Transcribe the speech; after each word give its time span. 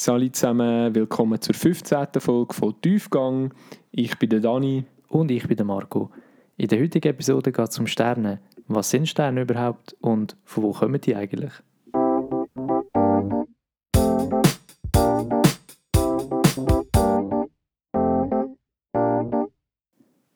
Salut 0.00 0.36
zusammen, 0.36 0.94
willkommen 0.94 1.40
zur 1.40 1.56
15. 1.56 2.06
Folge 2.20 2.54
von 2.54 2.80
Tiefgang. 2.80 3.52
Ich 3.90 4.16
bin 4.16 4.30
der 4.30 4.38
Dani. 4.38 4.84
Und 5.08 5.28
ich 5.32 5.48
bin 5.48 5.56
der 5.56 5.66
Marco. 5.66 6.12
In 6.56 6.68
der 6.68 6.80
heutigen 6.80 7.08
Episode 7.08 7.50
geht 7.50 7.68
es 7.68 7.80
um 7.80 7.88
Sterne. 7.88 8.40
Was 8.68 8.90
sind 8.90 9.08
Sterne 9.08 9.42
überhaupt 9.42 9.96
und 10.00 10.36
von 10.44 10.62
wo 10.62 10.70
kommen 10.70 11.00
die 11.00 11.16
eigentlich? 11.16 11.50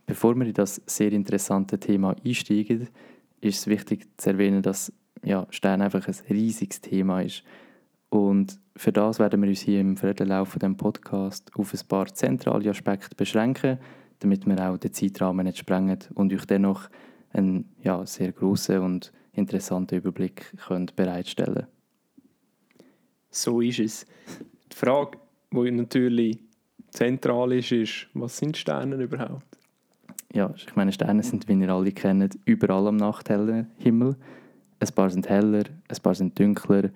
Bevor 0.07 0.35
wir 0.35 0.47
in 0.47 0.55
das 0.55 0.83
sehr 0.87 1.13
interessante 1.13 1.79
Thema 1.79 2.17
einsteigen, 2.25 2.89
ist 3.41 3.61
es 3.61 3.67
wichtig 3.69 4.09
zu 4.17 4.31
erwähnen, 4.31 4.63
dass 4.63 4.93
ja, 5.23 5.47
Sterne 5.51 5.85
einfach 5.85 6.09
ein 6.09 6.17
riesiges 6.29 6.81
Thema 6.81 7.21
ist. 7.21 7.45
Und 8.09 8.61
für 8.77 8.93
das 8.93 9.18
werden 9.18 9.43
wir 9.43 9.48
uns 9.48 9.61
hier 9.61 9.80
im 9.80 9.96
Verlauf 9.96 10.57
dieses 10.61 10.76
Podcast 10.76 11.50
auf 11.57 11.72
ein 11.72 11.80
paar 11.89 12.07
zentrale 12.07 12.71
Aspekte 12.71 13.14
beschränken, 13.14 13.79
damit 14.21 14.46
wir 14.46 14.71
auch 14.71 14.79
den 14.79 14.93
Zeitrahmen 14.93 15.46
nicht 15.46 15.58
sprengen 15.58 15.99
und 16.14 16.32
euch 16.32 16.46
dennoch 16.46 16.89
einen 17.32 17.68
ja, 17.82 18.04
sehr 18.07 18.32
großen 18.32 18.79
und 18.79 19.13
interessanten 19.32 19.96
Überblick 19.96 20.54
können 20.66 20.90
bereitstellen 20.94 21.66
So 23.30 23.61
ist 23.61 23.80
es. 23.80 24.07
Die 24.71 24.77
Frage, 24.77 25.18
die 25.52 25.71
natürlich 25.71 26.39
zentral 26.91 27.52
ist, 27.52 27.72
ist, 27.72 28.07
was 28.14 28.36
sind 28.36 28.57
Sterne 28.57 28.96
überhaupt? 28.96 29.46
Ja, 30.35 30.52
ich 30.57 30.75
meine, 30.77 30.93
Sterne 30.93 31.22
sind, 31.22 31.49
wie 31.49 31.54
ihr 31.54 31.71
alle 31.71 31.93
kennt, 31.93 32.39
überall 32.44 32.86
am 32.86 32.97
Nachthimmel. 32.97 34.16
Ein 34.80 34.89
paar 34.94 35.11
sind 35.11 35.28
heller, 35.28 35.64
ein 35.89 36.02
paar 36.02 36.14
sind 36.14 36.39
dunkler, 36.39 36.91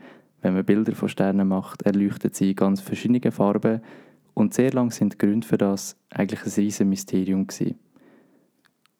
wenn 0.46 0.54
man 0.54 0.64
Bilder 0.64 0.94
von 0.94 1.08
Sternen 1.08 1.48
macht, 1.48 1.82
erleuchten 1.82 2.32
sie 2.32 2.50
in 2.50 2.56
ganz 2.56 2.80
verschiedene 2.80 3.32
Farben 3.32 3.80
und 4.32 4.54
sehr 4.54 4.70
lang 4.70 4.92
sind 4.92 5.14
die 5.14 5.18
Gründe 5.18 5.44
für 5.44 5.58
das 5.58 5.96
eigentlich 6.08 6.40
ein 6.44 6.52
riesiges 6.52 6.86
Mysterium 6.86 7.48
gewesen. 7.48 7.80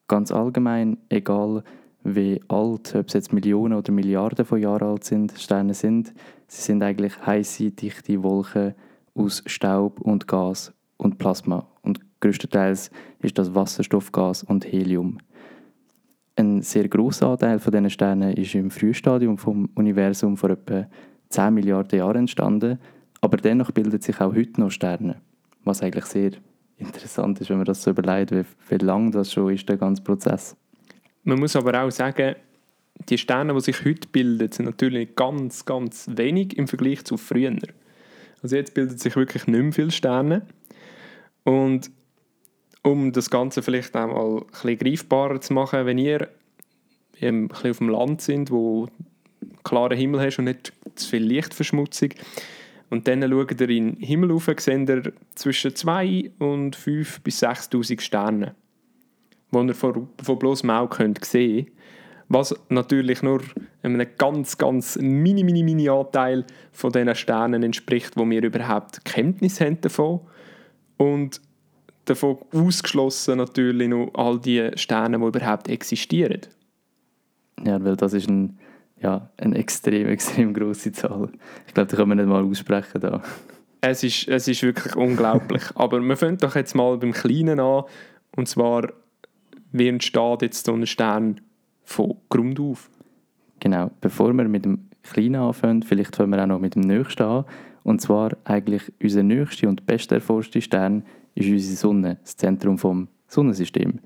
Ganz 0.09 0.33
allgemein, 0.33 0.97
egal 1.07 1.63
wie 2.03 2.41
alt, 2.49 2.93
ob 2.95 3.07
es 3.07 3.13
jetzt 3.13 3.31
Millionen 3.31 3.77
oder 3.77 3.93
Milliarden 3.93 4.43
von 4.43 4.59
Jahren 4.59 4.89
alt 4.89 5.05
sind, 5.05 5.39
Sterne 5.39 5.73
sind, 5.73 6.13
sie 6.47 6.61
sind 6.61 6.83
eigentlich 6.83 7.25
heiße, 7.25 7.71
dichte 7.71 8.23
Wolken 8.23 8.73
aus 9.15 9.41
Staub 9.45 10.01
und 10.01 10.27
Gas 10.27 10.73
und 10.97 11.17
Plasma 11.17 11.65
und 11.81 12.01
größtenteils 12.19 12.91
ist 13.19 13.37
das 13.37 13.55
Wasserstoffgas 13.55 14.43
und 14.43 14.65
Helium. 14.69 15.19
Ein 16.35 16.61
sehr 16.61 16.89
grosser 16.89 17.29
Anteil 17.29 17.59
von 17.59 17.71
diesen 17.71 17.89
Sternen 17.89 18.33
ist 18.33 18.53
im 18.53 18.69
Frühstadium 18.69 19.37
vom 19.37 19.69
Universum 19.75 20.35
vor 20.35 20.49
etwa 20.49 20.87
10 21.29 21.53
Milliarden 21.53 21.99
Jahren 21.99 22.17
entstanden, 22.17 22.79
aber 23.21 23.37
dennoch 23.37 23.71
bilden 23.71 23.99
sich 23.99 24.19
auch 24.21 24.33
heute 24.33 24.59
noch 24.61 24.71
Sterne, 24.71 25.21
was 25.63 25.81
eigentlich 25.81 26.05
sehr 26.05 26.31
interessant 26.77 27.41
ist, 27.41 27.49
wenn 27.49 27.57
man 27.57 27.65
das 27.65 27.83
so 27.83 27.91
überlegt, 27.91 28.31
wie, 28.31 28.43
wie 28.69 28.85
lang 28.85 29.11
das 29.11 29.33
schon 29.33 29.53
ist, 29.53 29.67
der 29.67 29.77
ganze 29.77 30.03
Prozess. 30.03 30.55
Man 31.23 31.39
muss 31.39 31.55
aber 31.55 31.83
auch 31.83 31.91
sagen, 31.91 32.35
die 33.09 33.17
Sterne, 33.17 33.53
die 33.53 33.61
sich 33.61 33.83
heute 33.85 34.07
bilden, 34.07 34.51
sind 34.51 34.65
natürlich 34.65 35.15
ganz, 35.15 35.65
ganz 35.65 36.07
wenig 36.15 36.57
im 36.57 36.67
Vergleich 36.67 37.05
zu 37.05 37.17
früher. 37.17 37.55
Also 38.41 38.55
jetzt 38.55 38.73
bilden 38.73 38.97
sich 38.97 39.15
wirklich 39.15 39.47
nicht 39.47 39.61
mehr 39.61 39.73
viele 39.73 39.91
Sterne. 39.91 40.43
Und 41.43 41.91
um 42.83 43.11
das 43.11 43.29
Ganze 43.29 43.61
vielleicht 43.61 43.95
auch 43.95 44.07
mal 44.07 44.37
ein 44.37 44.45
bisschen 44.45 44.77
greifbarer 44.77 45.41
zu 45.41 45.53
machen, 45.53 45.85
wenn 45.85 45.97
ihr 45.97 46.29
ein 47.21 47.47
bisschen 47.47 47.71
auf 47.71 47.77
dem 47.79 47.89
Land 47.89 48.21
sind, 48.21 48.51
wo 48.51 48.87
klaren 49.63 49.97
Himmel 49.97 50.21
hast 50.21 50.39
und 50.39 50.45
nicht 50.45 50.73
zu 50.95 51.09
viel 51.09 51.23
Lichtverschmutzung. 51.23 52.09
Und 52.89 53.07
dann 53.07 53.21
schaut 53.21 53.59
ihr 53.59 53.69
in 53.69 53.95
den 53.95 54.01
Himmel 54.01 54.31
rauf, 54.31 54.49
seht 54.57 54.89
ihr 54.89 55.13
zwischen 55.35 55.75
2 55.75 56.31
und 56.39 56.75
5 56.75 57.21
bis 57.21 57.43
6'000 57.43 57.99
Sterne, 57.99 58.55
die 59.51 59.57
ihr 59.57 59.73
von, 59.73 60.09
von 60.23 60.39
bloßem 60.39 60.69
Auge 60.69 60.95
könnt 60.95 61.25
sehen 61.25 61.67
was 62.29 62.53
natürlich 62.69 63.23
nur 63.23 63.41
einem 63.83 64.05
ganz, 64.17 64.57
ganz 64.57 64.97
mini, 64.97 65.43
mini, 65.43 65.63
mini 65.63 65.89
Anteil 65.89 66.45
von 66.71 66.91
diesen 66.91 67.15
Sternen 67.15 67.63
entspricht, 67.63 68.17
wo 68.17 68.29
wir 68.29 68.43
überhaupt 68.43 69.05
Kenntnis 69.05 69.61
haben 69.61 69.79
davon. 69.81 70.21
Und 70.97 71.41
davon 72.05 72.37
ausgeschlossen 72.53 73.37
natürlich 73.37 73.87
noch 73.87 74.11
all 74.13 74.39
die 74.39 74.71
Sterne, 74.75 75.19
die 75.19 75.25
überhaupt 75.25 75.69
existieren. 75.69 76.41
Ja, 77.63 77.83
weil 77.83 77.95
das 77.95 78.13
ist 78.13 78.29
ein 78.29 78.57
ja, 79.01 79.29
eine 79.37 79.57
extrem, 79.57 80.07
extrem 80.09 80.53
grosse 80.53 80.91
Zahl. 80.91 81.29
Ich 81.67 81.73
glaube, 81.73 81.89
die 81.89 81.95
können 81.95 82.09
wir 82.09 82.15
nicht 82.15 82.27
mal 82.27 82.43
aussprechen 82.43 83.01
da. 83.01 83.21
Es 83.81 84.03
ist, 84.03 84.27
es 84.27 84.47
ist 84.47 84.63
wirklich 84.63 84.95
unglaublich. 84.95 85.63
Aber 85.75 85.99
wir 86.01 86.17
fangen 86.17 86.37
doch 86.37 86.55
jetzt 86.55 86.75
mal 86.75 86.97
beim 86.97 87.11
Kleinen 87.11 87.59
an. 87.59 87.83
Und 88.35 88.47
zwar, 88.47 88.89
wie 89.71 89.87
entsteht 89.87 90.41
jetzt 90.41 90.65
so 90.65 90.73
ein 90.73 90.87
Stern 90.87 91.41
von 91.83 92.15
Grund 92.29 92.59
auf? 92.59 92.89
Genau, 93.59 93.91
bevor 94.01 94.33
wir 94.33 94.47
mit 94.47 94.65
dem 94.65 94.89
Kleinen 95.03 95.35
anfangen, 95.35 95.83
vielleicht 95.83 96.15
fangen 96.15 96.31
wir 96.31 96.43
auch 96.43 96.47
noch 96.47 96.59
mit 96.59 96.75
dem 96.75 96.81
Nächsten 96.81 97.23
an. 97.23 97.45
Und 97.83 98.01
zwar 98.01 98.35
eigentlich 98.43 98.91
unser 99.01 99.23
nächster 99.23 99.69
und 99.69 99.85
best 99.85 100.11
erforschte 100.11 100.61
Stern 100.61 101.03
ist 101.35 101.49
unsere 101.49 101.77
Sonne, 101.77 102.17
das 102.21 102.35
Zentrum 102.35 102.77
vom 102.77 103.07
Sonnensystem. 103.27 103.99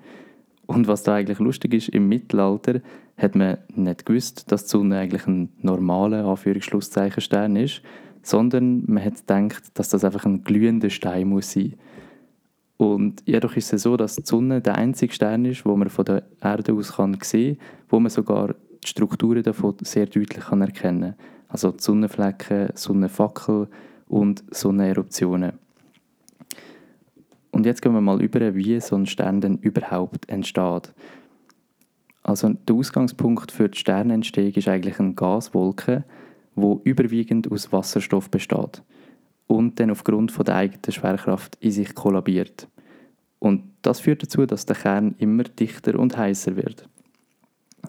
Und 0.67 0.87
was 0.87 1.03
da 1.03 1.15
eigentlich 1.15 1.39
lustig 1.39 1.73
ist, 1.73 1.89
im 1.89 2.07
Mittelalter 2.07 2.81
hat 3.21 3.35
man 3.35 3.57
nicht 3.75 4.05
gewusst, 4.05 4.51
dass 4.51 4.63
die 4.65 4.69
Sonne 4.69 4.97
eigentlich 4.97 5.27
ein 5.27 5.49
normaler 5.61 6.25
Anführungsschlusszeichen 6.25 7.21
Stern 7.21 7.55
ist, 7.55 7.81
sondern 8.23 8.83
man 8.87 9.03
hat 9.03 9.27
gedacht, 9.27 9.63
dass 9.75 9.89
das 9.89 10.03
einfach 10.03 10.25
ein 10.25 10.43
glühender 10.43 10.89
Stein 10.89 11.27
muss 11.27 11.51
sein. 11.51 11.75
Und 12.77 13.21
jedoch 13.27 13.55
ist 13.55 13.73
es 13.73 13.83
so, 13.83 13.95
dass 13.95 14.15
die 14.15 14.25
Sonne 14.25 14.59
der 14.59 14.75
einzige 14.75 15.13
Stern 15.13 15.45
ist, 15.45 15.65
wo 15.65 15.75
man 15.75 15.89
von 15.89 16.05
der 16.05 16.23
Erde 16.41 16.73
aus 16.73 16.93
kann 16.93 17.17
sehen 17.21 17.57
kann, 17.57 17.67
wo 17.89 17.99
man 17.99 18.09
sogar 18.09 18.55
die 18.83 18.87
Strukturen 18.87 19.43
davon 19.43 19.75
sehr 19.81 20.07
deutlich 20.07 20.45
kann 20.45 20.61
erkennen 20.61 21.15
kann. 21.15 21.25
Also 21.47 21.71
die 21.71 21.83
Sonnenflecken, 21.83 22.69
Sonnenfackel 22.73 23.67
und 24.07 24.43
Sonneneruptionen. 24.49 25.53
Und 27.51 27.65
jetzt 27.65 27.81
gehen 27.81 27.93
wir 27.93 28.01
mal 28.01 28.21
über, 28.21 28.55
wie 28.55 28.79
so 28.79 28.95
ein 28.95 29.05
Stern 29.05 29.41
denn 29.41 29.57
überhaupt 29.57 30.29
entsteht. 30.29 30.93
Also 32.23 32.49
der 32.49 32.75
Ausgangspunkt 32.75 33.51
für 33.51 33.69
die 33.69 33.77
Sternentstehung 33.77 34.53
ist 34.53 34.67
eigentlich 34.67 34.99
eine 34.99 35.13
Gaswolke, 35.13 36.03
wo 36.55 36.81
überwiegend 36.83 37.51
aus 37.51 37.71
Wasserstoff 37.71 38.29
besteht 38.29 38.83
und 39.47 39.79
dann 39.79 39.91
aufgrund 39.91 40.31
von 40.31 40.45
der 40.45 40.55
eigenen 40.55 40.91
Schwerkraft 40.91 41.57
in 41.59 41.71
sich 41.71 41.95
kollabiert. 41.95 42.67
Und 43.39 43.63
das 43.81 44.01
führt 44.01 44.23
dazu, 44.23 44.45
dass 44.45 44.65
der 44.65 44.75
Kern 44.75 45.15
immer 45.17 45.43
dichter 45.43 45.97
und 45.97 46.15
heißer 46.15 46.55
wird. 46.55 46.87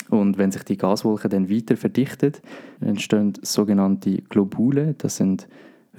Und 0.09 0.39
wenn 0.39 0.51
sich 0.51 0.63
die 0.65 0.79
Gaswolke 0.79 1.29
dann 1.29 1.51
weiter 1.51 1.77
verdichtet, 1.77 2.41
entstehen 2.81 3.35
sogenannte 3.43 4.23
Globule. 4.23 4.95
Das 4.97 5.17
sind 5.17 5.47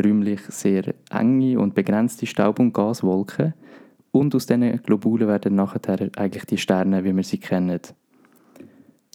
räumlich 0.04 0.42
sehr 0.48 0.96
enge 1.12 1.60
und 1.60 1.76
begrenzte 1.76 2.26
Staub- 2.26 2.60
und 2.60 2.74
Gaswolken. 2.74 3.54
Und 4.12 4.36
aus 4.36 4.46
diesen 4.46 4.82
Globulen 4.84 5.28
werden 5.28 5.56
nachher 5.56 6.10
eigentlich 6.18 6.46
die 6.46 6.58
Sterne, 6.58 7.04
wie 7.04 7.16
wir 7.16 7.24
sie 7.24 7.40
kennen. 7.40 7.80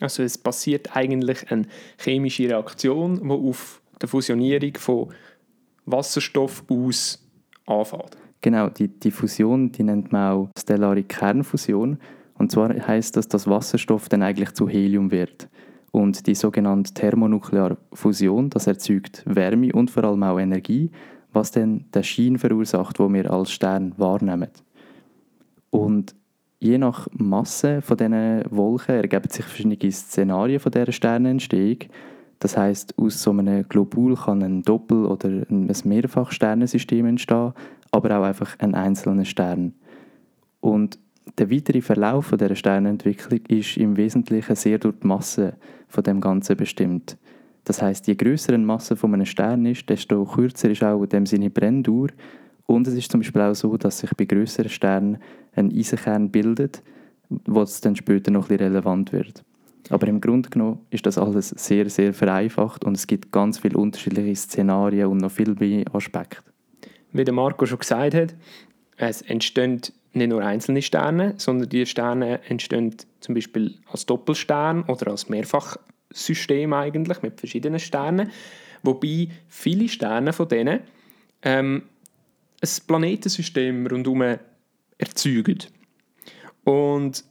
Also 0.00 0.22
es 0.22 0.38
passiert 0.38 0.96
eigentlich 0.96 1.50
eine 1.50 1.66
chemische 1.98 2.48
Reaktion, 2.48 3.20
die 3.22 3.30
auf 3.30 3.80
der 4.00 4.08
Fusionierung 4.08 4.74
von 4.76 5.08
Wasserstoff 5.86 6.64
aus 6.68 7.24
anfängt. 7.66 8.16
Genau, 8.40 8.68
die, 8.68 8.88
die 8.88 9.10
Fusion 9.10 9.72
die 9.72 9.82
nennt 9.82 10.12
man 10.12 10.32
auch 10.32 10.48
stellare 10.56 11.02
Kernfusion. 11.02 11.98
Und 12.34 12.52
zwar 12.52 12.68
heißt 12.68 13.16
das, 13.16 13.26
dass 13.26 13.48
Wasserstoff 13.48 14.08
dann 14.08 14.22
eigentlich 14.22 14.52
zu 14.52 14.68
Helium 14.68 15.10
wird. 15.10 15.48
Und 15.90 16.26
die 16.26 16.34
sogenannte 16.34 16.94
Thermonuklearfusion, 16.94 18.50
das 18.50 18.68
erzeugt 18.68 19.24
Wärme 19.26 19.72
und 19.72 19.90
vor 19.90 20.04
allem 20.04 20.22
auch 20.22 20.38
Energie, 20.38 20.90
was 21.32 21.50
dann 21.50 21.86
den 21.92 22.04
Schein 22.04 22.38
verursacht, 22.38 23.00
wo 23.00 23.12
wir 23.12 23.30
als 23.30 23.50
Stern 23.50 23.94
wahrnehmen. 23.96 24.50
Und 25.70 26.14
je 26.60 26.78
nach 26.78 27.06
Masse 27.12 27.82
von 27.82 27.96
diesen 27.96 28.42
Wolken 28.50 28.96
ergeben 28.96 29.30
sich 29.30 29.44
verschiedene 29.44 29.90
Szenarien 29.90 30.60
von 30.60 30.72
dieser 30.72 30.92
Sternenentstehung. 30.92 31.78
Das 32.40 32.56
heißt, 32.56 32.94
aus 32.98 33.22
so 33.22 33.30
einem 33.30 33.68
Globul 33.68 34.14
kann 34.14 34.42
ein 34.42 34.62
Doppel- 34.62 35.06
oder 35.06 35.28
ein 35.28 35.72
Mehrfach-Sternensystem 35.84 37.06
entstehen, 37.06 37.52
aber 37.90 38.18
auch 38.18 38.24
einfach 38.24 38.56
ein 38.58 38.74
einzelner 38.74 39.24
Stern. 39.24 39.74
Und 40.60 40.98
der 41.36 41.50
weitere 41.50 41.80
Verlauf 41.80 42.26
von 42.26 42.38
dieser 42.38 42.54
Sternentwicklung 42.54 43.40
ist 43.48 43.76
im 43.76 43.96
Wesentlichen 43.96 44.56
sehr 44.56 44.78
durch 44.78 44.96
die 45.02 45.06
Masse 45.06 45.54
von 45.88 46.04
dem 46.04 46.20
Ganzen 46.20 46.56
bestimmt. 46.56 47.16
Das 47.64 47.82
heißt, 47.82 48.06
je 48.06 48.14
größer 48.14 48.54
eine 48.54 48.64
Masse 48.64 48.96
von 48.96 49.12
einem 49.12 49.26
Stern 49.26 49.66
ist, 49.66 49.88
desto 49.90 50.24
kürzer 50.24 50.70
ist 50.70 50.82
auch 50.82 51.02
in 51.02 51.08
dem 51.10 51.26
Sinne 51.26 51.50
Brenndauer. 51.50 52.08
Und 52.70 52.86
es 52.86 52.92
ist 52.92 53.10
zum 53.10 53.20
Beispiel 53.20 53.40
auch 53.40 53.54
so, 53.54 53.78
dass 53.78 53.98
sich 53.98 54.10
bei 54.14 54.26
größeren 54.26 54.68
Sternen 54.68 55.18
ein 55.56 55.72
Eisenkern 55.74 56.30
bildet, 56.30 56.82
was 57.30 57.80
dann 57.80 57.96
später 57.96 58.30
noch 58.30 58.50
ein 58.50 58.56
relevant 58.56 59.10
wird. 59.10 59.42
Aber 59.88 60.06
im 60.06 60.20
Grunde 60.20 60.50
genommen 60.50 60.80
ist 60.90 61.06
das 61.06 61.16
alles 61.16 61.48
sehr, 61.48 61.88
sehr 61.88 62.12
vereinfacht 62.12 62.84
und 62.84 62.94
es 62.94 63.06
gibt 63.06 63.32
ganz 63.32 63.58
viele 63.58 63.78
unterschiedliche 63.78 64.36
Szenarien 64.36 65.06
und 65.06 65.16
noch 65.16 65.30
viel 65.30 65.54
mehr 65.54 65.82
Aspekte. 65.94 66.42
Wie 67.12 67.24
der 67.24 67.32
Marco 67.32 67.64
schon 67.64 67.78
gesagt 67.78 68.12
hat, 68.14 68.34
es 68.98 69.22
entstehen 69.22 69.80
nicht 70.12 70.28
nur 70.28 70.44
einzelne 70.44 70.82
Sterne, 70.82 71.34
sondern 71.38 71.70
die 71.70 71.86
Sterne 71.86 72.40
entstehen 72.50 72.94
zum 73.20 73.34
Beispiel 73.34 73.76
als 73.90 74.04
Doppelstern 74.04 74.82
oder 74.82 75.10
als 75.10 75.30
Mehrfachsystem 75.30 76.74
eigentlich 76.74 77.22
mit 77.22 77.40
verschiedenen 77.40 77.80
Sternen, 77.80 78.30
wobei 78.82 79.28
viele 79.48 79.88
Sterne 79.88 80.34
von 80.34 80.48
denen 80.48 80.80
ähm, 81.40 81.84
ein 82.60 82.86
Planetensystem 82.86 83.86
rundherum 83.86 84.38
erzeugen. 84.98 85.58
Und 86.64 87.24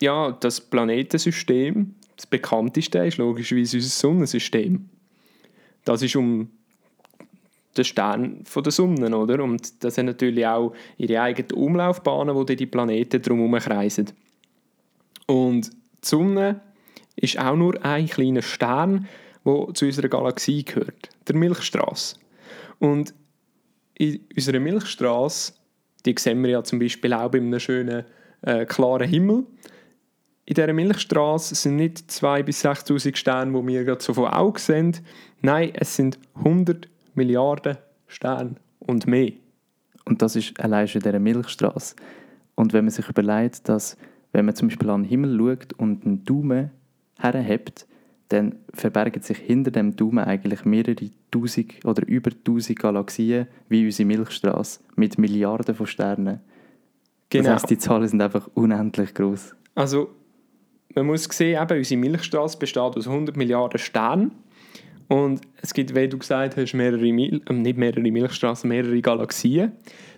ja, 0.00 0.32
das 0.32 0.60
Planetensystem, 0.60 1.94
das 2.16 2.26
bekannteste, 2.26 2.98
ist 2.98 3.18
logischerweise 3.18 3.76
unser 3.76 3.88
Sonnensystem. 3.88 4.88
Das 5.84 6.02
ist 6.02 6.16
um 6.16 6.50
den 7.76 7.84
Stern 7.84 8.44
von 8.44 8.62
der 8.62 8.72
Sonne, 8.72 9.16
oder? 9.16 9.42
Und 9.42 9.82
das 9.82 9.96
sind 9.96 10.06
natürlich 10.06 10.46
auch 10.46 10.74
ihre 10.96 11.20
eigenen 11.20 11.52
Umlaufbahnen, 11.52 12.34
wo 12.34 12.44
die 12.44 12.66
Planeten 12.66 13.20
drumherum 13.20 13.58
kreisen. 13.58 14.12
Und 15.26 15.70
die 15.70 16.08
Sonne 16.08 16.60
ist 17.16 17.38
auch 17.38 17.56
nur 17.56 17.84
ein 17.84 18.06
kleiner 18.06 18.42
Stern, 18.42 19.08
der 19.44 19.74
zu 19.74 19.86
unserer 19.86 20.08
Galaxie 20.08 20.64
gehört, 20.64 21.10
der 21.26 21.36
Milchstraße. 21.36 22.16
Und 22.78 23.14
in 23.96 24.20
unserer 24.34 24.60
Milchstraße, 24.60 25.52
die 26.04 26.14
sehen 26.18 26.42
wir 26.42 26.50
ja 26.50 26.64
zum 26.64 26.78
Beispiel 26.78 27.12
auch 27.12 27.30
bei 27.30 27.38
einem 27.38 27.58
schönen, 27.58 28.04
äh, 28.42 28.66
klaren 28.66 29.08
Himmel. 29.08 29.44
In 30.46 30.54
dieser 30.54 30.72
Milchstraße 30.72 31.54
sind 31.54 31.76
nicht 31.76 32.10
2.000 32.10 32.42
bis 32.42 32.64
6'000 32.64 33.16
Sterne, 33.16 33.52
die 33.52 33.66
wir 33.66 33.84
gerade 33.84 34.02
so 34.02 34.12
vor 34.12 34.36
Augen 34.36 34.58
sehen. 34.58 34.96
Nein, 35.40 35.72
es 35.74 35.96
sind 35.96 36.18
100 36.34 36.88
Milliarden 37.14 37.78
Sterne 38.06 38.56
und 38.80 39.06
mehr. 39.06 39.32
Und 40.04 40.20
das 40.20 40.36
ist 40.36 40.60
allein 40.60 40.86
schon 40.86 41.00
in 41.00 41.04
dieser 41.04 41.18
Milchstraße. 41.18 41.96
Und 42.54 42.72
wenn 42.72 42.84
man 42.84 42.92
sich 42.92 43.08
überlegt, 43.08 43.68
dass, 43.68 43.96
wenn 44.32 44.44
man 44.44 44.54
zum 44.54 44.68
Beispiel 44.68 44.90
an 44.90 45.04
den 45.04 45.08
Himmel 45.08 45.38
schaut 45.38 45.72
und 45.74 46.04
einen 46.04 46.24
Daumen 46.24 46.70
herhebt, 47.18 47.86
dann 48.34 48.56
verbergen 48.72 49.22
sich 49.22 49.38
hinter 49.38 49.70
dem 49.70 49.96
Daumen 49.96 50.24
eigentlich 50.24 50.64
mehrere 50.64 51.10
tausend 51.30 51.84
oder 51.84 52.06
über 52.06 52.30
tausend 52.44 52.78
Galaxien 52.78 53.46
wie 53.68 53.84
unsere 53.84 54.06
Milchstraße 54.06 54.80
mit 54.96 55.18
Milliarden 55.18 55.74
von 55.74 55.86
Sternen. 55.86 56.40
Genau. 57.30 57.44
Das 57.44 57.62
heißt, 57.62 57.70
die 57.70 57.78
Zahlen 57.78 58.08
sind 58.08 58.22
einfach 58.22 58.48
unendlich 58.54 59.14
groß. 59.14 59.54
Also 59.74 60.10
man 60.94 61.06
muss 61.06 61.24
sehen, 61.24 61.60
eben, 61.60 61.78
unsere 61.78 62.00
Milchstraße 62.00 62.58
besteht 62.58 62.82
aus 62.82 63.08
100 63.08 63.36
Milliarden 63.36 63.78
Sternen 63.78 64.32
und 65.14 65.42
es 65.62 65.72
gibt, 65.72 65.94
wie 65.94 66.08
du 66.08 66.18
gesagt 66.18 66.56
hast, 66.56 66.74
mehrere 66.74 67.12
Mil 67.12 67.40
äh, 67.48 67.52
nicht 67.52 67.78
mehrere 67.78 68.00
Milchstraßen, 68.00 68.68
mehrere 68.68 69.00
Galaxien. 69.00 69.70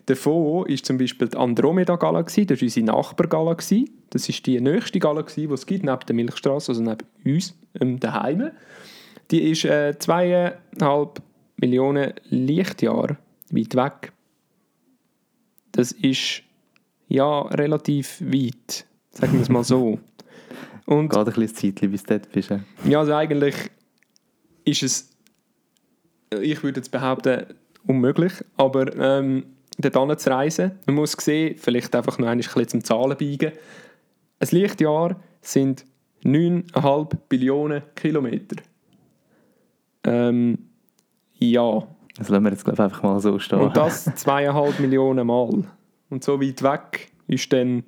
Davon 0.07 0.65
ist 0.67 0.87
zum 0.87 0.97
Beispiel 0.97 1.29
die 1.29 1.37
Andromeda-Galaxie, 1.37 2.47
das 2.47 2.63
ist 2.63 2.79
unsere 2.79 2.97
Nachbargalaxie. 2.97 3.91
Das 4.09 4.27
ist 4.27 4.47
die 4.47 4.59
nächste 4.59 4.99
Galaxie, 4.99 5.49
die 5.49 5.53
es 5.53 5.67
gibt, 5.67 5.85
neben 5.85 5.99
der 6.07 6.15
Milchstraße, 6.15 6.73
also 6.73 6.83
neben 6.83 7.05
uns 7.27 7.55
ähm, 7.79 8.01
daheim. 8.01 8.53
Die 9.31 9.51
ist 9.51 9.67
äh, 9.67 9.99
zweieinhalb 9.99 11.21
Millionen 11.59 12.15
Lichtjahre 12.31 13.19
weit 13.51 13.75
weg. 13.75 14.13
Das 15.73 15.93
ist 15.93 16.43
ja 17.09 17.43
relativ 17.43 18.23
weit, 18.23 18.87
sagen 19.11 19.35
wir 19.35 19.43
es 19.43 19.51
mal 19.51 19.65
so. 19.65 19.99
Und, 20.87 21.11
Geht 21.11 21.19
ein 21.19 21.25
bisschen 21.35 21.75
Zeit, 21.77 21.91
bis 21.91 22.05
du 22.05 22.15
dort 22.15 22.33
bist. 22.33 22.55
Ja, 22.89 23.01
also 23.01 23.13
eigentlich 23.13 23.57
ist 24.67 24.83
es, 24.83 25.11
ich 26.43 26.63
würde 26.63 26.81
jetzt 26.81 26.91
behaupten, 26.91 27.47
unmöglich, 27.87 28.33
aber 28.57 28.95
ähm, 28.97 29.47
dort 29.79 30.21
zu 30.21 30.31
reisen, 30.31 30.73
man 30.87 30.97
muss 30.97 31.13
sehen, 31.13 31.57
vielleicht 31.57 31.95
einfach 31.95 32.19
noch 32.19 32.29
ein 32.29 32.39
bisschen 32.39 32.69
zum 32.69 32.85
Zahlen 32.85 33.17
biegen, 33.17 33.53
ein 34.39 34.49
Lichtjahr 34.51 35.17
sind 35.41 35.87
9,5 36.25 37.17
Billionen 37.29 37.83
Kilometer. 37.95 38.57
Ähm, 40.05 40.59
ja. 41.35 41.87
Das 42.17 42.29
lassen 42.29 42.45
wir 42.45 42.51
jetzt 42.51 42.65
glaub, 42.65 42.81
einfach 42.81 43.03
mal 43.03 43.21
so 43.21 43.39
stehen. 43.39 43.61
Und 43.61 43.77
das 43.77 44.05
zweieinhalb 44.17 44.79
Millionen 44.81 45.27
Mal. 45.27 45.65
Und 46.11 46.25
so 46.25 46.41
weit 46.41 46.63
weg 46.63 47.13
ist 47.29 47.53
dann 47.53 47.85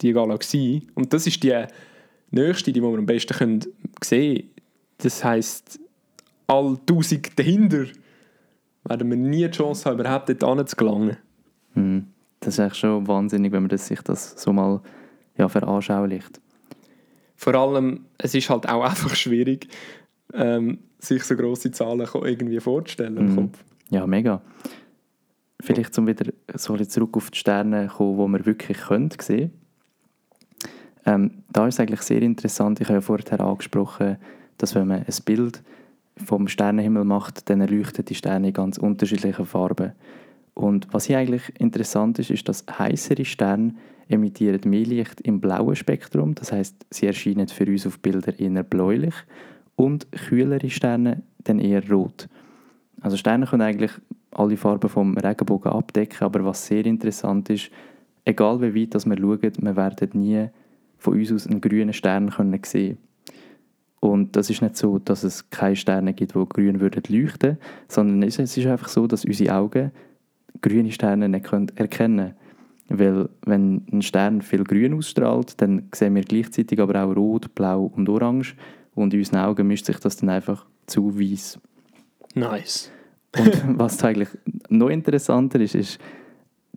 die 0.00 0.12
Galaxie. 0.12 0.86
Und 0.94 1.12
das 1.12 1.26
ist 1.26 1.42
die 1.42 1.64
nächste, 2.30 2.72
die 2.72 2.82
wir 2.82 2.88
am 2.88 3.06
besten 3.06 3.60
sehen 4.02 4.40
können. 4.40 4.50
Das 4.98 5.24
heisst, 5.24 5.78
all 6.46 6.76
tausend 6.86 7.38
dahinter 7.38 7.86
werden 8.84 9.10
wir 9.10 9.16
nie 9.16 9.44
die 9.44 9.50
Chance 9.50 9.88
haben, 9.88 10.00
überhaupt 10.00 10.28
dort 10.42 10.68
zu 10.68 10.76
gelangen. 10.76 11.16
Hm. 11.74 12.06
Das 12.40 12.54
ist 12.54 12.60
eigentlich 12.60 12.78
schon 12.78 13.06
wahnsinnig, 13.06 13.52
wenn 13.52 13.62
man 13.62 13.68
das, 13.68 13.86
sich 13.86 14.00
das 14.02 14.40
so 14.40 14.52
mal 14.52 14.80
ja, 15.36 15.48
veranschaulicht. 15.48 16.40
Vor 17.34 17.54
allem, 17.54 18.06
es 18.18 18.34
ist 18.34 18.48
halt 18.48 18.68
auch 18.68 18.84
einfach 18.88 19.14
schwierig, 19.14 19.68
ähm, 20.32 20.78
sich 20.98 21.24
so 21.24 21.36
grosse 21.36 21.70
Zahlen 21.70 22.06
irgendwie 22.22 22.60
vorzustellen 22.60 23.16
im 23.16 23.30
mhm. 23.30 23.36
Kopf. 23.36 23.64
Ja, 23.90 24.06
mega. 24.06 24.42
Vielleicht 25.60 25.94
zum 25.94 26.06
wieder 26.06 26.32
so 26.54 26.76
zurück 26.76 27.16
auf 27.16 27.30
die 27.30 27.38
Sterne 27.38 27.88
kommen, 27.88 28.32
die 28.32 28.38
wir 28.38 28.46
wirklich 28.46 28.78
können 28.78 29.10
sehen 29.20 29.52
ähm, 31.06 31.42
Da 31.50 31.66
ist 31.66 31.74
es 31.74 31.80
eigentlich 31.80 32.02
sehr 32.02 32.20
interessant, 32.20 32.80
ich 32.80 32.88
habe 32.88 32.98
ja 32.98 33.00
vorher 33.00 33.40
angesprochen, 33.40 34.16
dass 34.58 34.74
wenn 34.74 34.88
man 34.88 34.98
ein 34.98 35.24
Bild 35.24 35.62
vom 36.24 36.48
Sternenhimmel 36.48 37.04
macht, 37.04 37.48
dann 37.50 37.60
erleuchten 37.60 38.04
die 38.04 38.14
Sterne 38.14 38.48
in 38.48 38.54
ganz 38.54 38.78
unterschiedlichen 38.78 39.46
Farben. 39.46 39.92
Und 40.54 40.88
was 40.92 41.04
hier 41.04 41.18
eigentlich 41.18 41.52
interessant 41.60 42.18
ist, 42.18 42.30
ist, 42.30 42.48
dass 42.48 42.64
heißere 42.78 43.24
Sterne 43.24 43.74
emittieren 44.08 44.60
mehr 44.70 44.86
Licht 44.86 45.20
im 45.20 45.40
blauen 45.40 45.76
Spektrum, 45.76 46.34
das 46.34 46.52
heißt, 46.52 46.86
sie 46.90 47.06
erscheinen 47.06 47.48
für 47.48 47.66
uns 47.66 47.86
auf 47.86 47.98
Bildern 47.98 48.36
eher 48.36 48.62
bläulich 48.62 49.14
und 49.74 50.10
kühlere 50.12 50.70
Sterne 50.70 51.22
dann 51.44 51.58
eher 51.58 51.88
rot. 51.90 52.28
Also 53.00 53.16
Sterne 53.16 53.46
können 53.46 53.62
eigentlich 53.62 53.90
alle 54.30 54.56
Farben 54.56 54.88
vom 54.88 55.16
Regenbogen 55.18 55.72
abdecken, 55.72 56.24
aber 56.24 56.44
was 56.44 56.66
sehr 56.66 56.86
interessant 56.86 57.50
ist, 57.50 57.70
egal 58.24 58.60
wie 58.62 58.82
weit 58.82 58.94
das 58.94 59.06
wir 59.06 59.18
schauen, 59.18 59.40
wir 59.60 59.76
werden 59.76 60.10
nie 60.14 60.48
von 60.98 61.14
uns 61.18 61.32
aus 61.32 61.46
einen 61.46 61.60
grünen 61.60 61.92
Stern 61.92 62.30
können 62.30 62.60
sehen 62.64 62.98
und 64.10 64.36
das 64.36 64.50
ist 64.50 64.62
nicht 64.62 64.76
so, 64.76 64.98
dass 64.98 65.22
es 65.22 65.50
keine 65.50 65.76
Sterne 65.76 66.14
gibt, 66.14 66.34
die 66.34 66.44
grün 66.48 66.80
würden 66.80 67.02
leuchten, 67.08 67.58
sondern 67.88 68.22
es 68.22 68.38
ist 68.38 68.66
einfach 68.66 68.88
so, 68.88 69.06
dass 69.06 69.24
unsere 69.24 69.54
Augen 69.54 69.92
grüne 70.60 70.92
Sterne 70.92 71.28
nicht 71.28 71.46
erkennen 71.76 71.88
können. 71.90 72.34
Weil 72.88 73.28
wenn 73.44 73.84
ein 73.92 74.02
Stern 74.02 74.42
viel 74.42 74.64
grün 74.64 74.94
ausstrahlt, 74.94 75.60
dann 75.60 75.88
sehen 75.92 76.14
wir 76.14 76.22
gleichzeitig 76.22 76.80
aber 76.80 77.02
auch 77.02 77.16
rot, 77.16 77.54
blau 77.54 77.90
und 77.94 78.08
orange 78.08 78.54
und 78.94 79.12
in 79.12 79.20
unseren 79.20 79.40
Augen 79.40 79.66
mischt 79.66 79.86
sich 79.86 79.98
das 79.98 80.16
dann 80.16 80.28
einfach 80.28 80.66
zu 80.86 81.18
weiß. 81.18 81.58
Nice. 82.34 82.90
und 83.36 83.62
was 83.78 84.02
eigentlich 84.04 84.28
noch 84.68 84.88
interessanter 84.88 85.60
ist, 85.60 85.74
ist, 85.74 85.98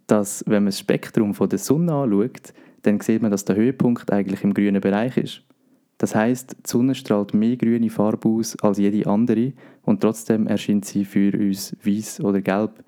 dass 0.08 0.44
wenn 0.48 0.64
man 0.64 0.72
das 0.72 0.80
Spektrum 0.80 1.34
von 1.34 1.50
der 1.50 1.60
Sonne 1.60 1.94
anschaut, 1.94 2.54
dann 2.82 3.00
sieht 3.02 3.22
man, 3.22 3.30
dass 3.30 3.46
der 3.46 3.56
Höhepunkt 3.56 4.12
eigentlich 4.12 4.44
im 4.44 4.54
grünen 4.54 4.82
Bereich 4.82 5.18
ist. 5.18 5.44
Das 6.00 6.16
heißt, 6.16 6.56
die 6.66 6.70
Sonne 6.70 6.96
strahlt 6.96 7.34
mehr 7.34 7.58
grüne 7.58 7.90
Farbe 7.90 8.30
aus 8.30 8.58
als 8.62 8.78
jede 8.78 9.06
andere 9.06 9.52
und 9.84 10.02
trotzdem 10.02 10.48
erscheint 10.48 10.86
sie 10.86 11.04
für 11.04 11.34
uns 11.38 11.76
weiß 11.84 12.22
oder 12.22 12.42
gelb. 12.42 12.84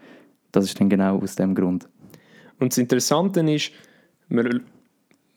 Das 0.54 0.66
ist 0.66 0.80
dann 0.80 0.90
genau 0.90 1.20
aus 1.20 1.36
dem 1.36 1.54
Grund. 1.54 1.88
Und 2.60 2.72
das 2.72 2.78
Interessante 2.78 3.42
ist, 3.52 3.72
man 4.30 4.64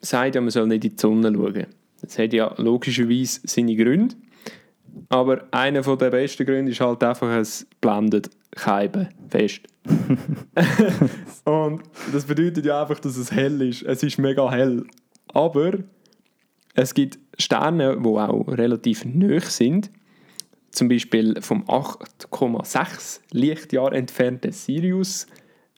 sagt 0.01 0.37
ja, 0.37 0.41
man 0.41 0.51
soll 0.51 0.69
nicht 0.69 0.85
in 0.85 0.91
die 0.91 1.01
Sonne 1.01 1.33
schauen. 1.35 1.67
Das 2.01 2.17
hat 2.17 2.33
ja 2.33 2.55
logischerweise 2.59 3.41
seine 3.45 3.75
Gründe. 3.75 4.15
Aber 5.09 5.49
einer 5.51 5.81
der 5.83 6.11
besten 6.11 6.47
Gründe 6.47 6.71
ist 6.71 6.81
halt 6.81 7.03
einfach, 7.03 7.29
es 7.37 7.67
blendet 7.81 8.31
Scheiben 8.57 9.09
fest. 9.29 9.63
und 11.45 11.83
das 12.13 12.25
bedeutet 12.25 12.65
ja 12.65 12.83
einfach, 12.83 13.01
dass 13.01 13.17
es 13.17 13.33
hell 13.33 13.61
ist. 13.63 13.83
Es 13.83 14.05
ist 14.05 14.19
mega 14.19 14.49
hell. 14.53 14.85
Aber 15.33 15.73
es 16.75 16.95
gibt 16.95 17.19
Sterne, 17.39 17.99
die 18.01 18.07
auch 18.07 18.49
relativ 18.49 19.05
nöch 19.05 19.47
sind. 19.47 19.91
Zum 20.71 20.89
Beispiel 20.89 21.41
vom 21.41 21.65
8,6 21.65 23.21
Lichtjahr 23.31 23.93
entfernten 23.93 24.53
Sirius, 24.53 25.27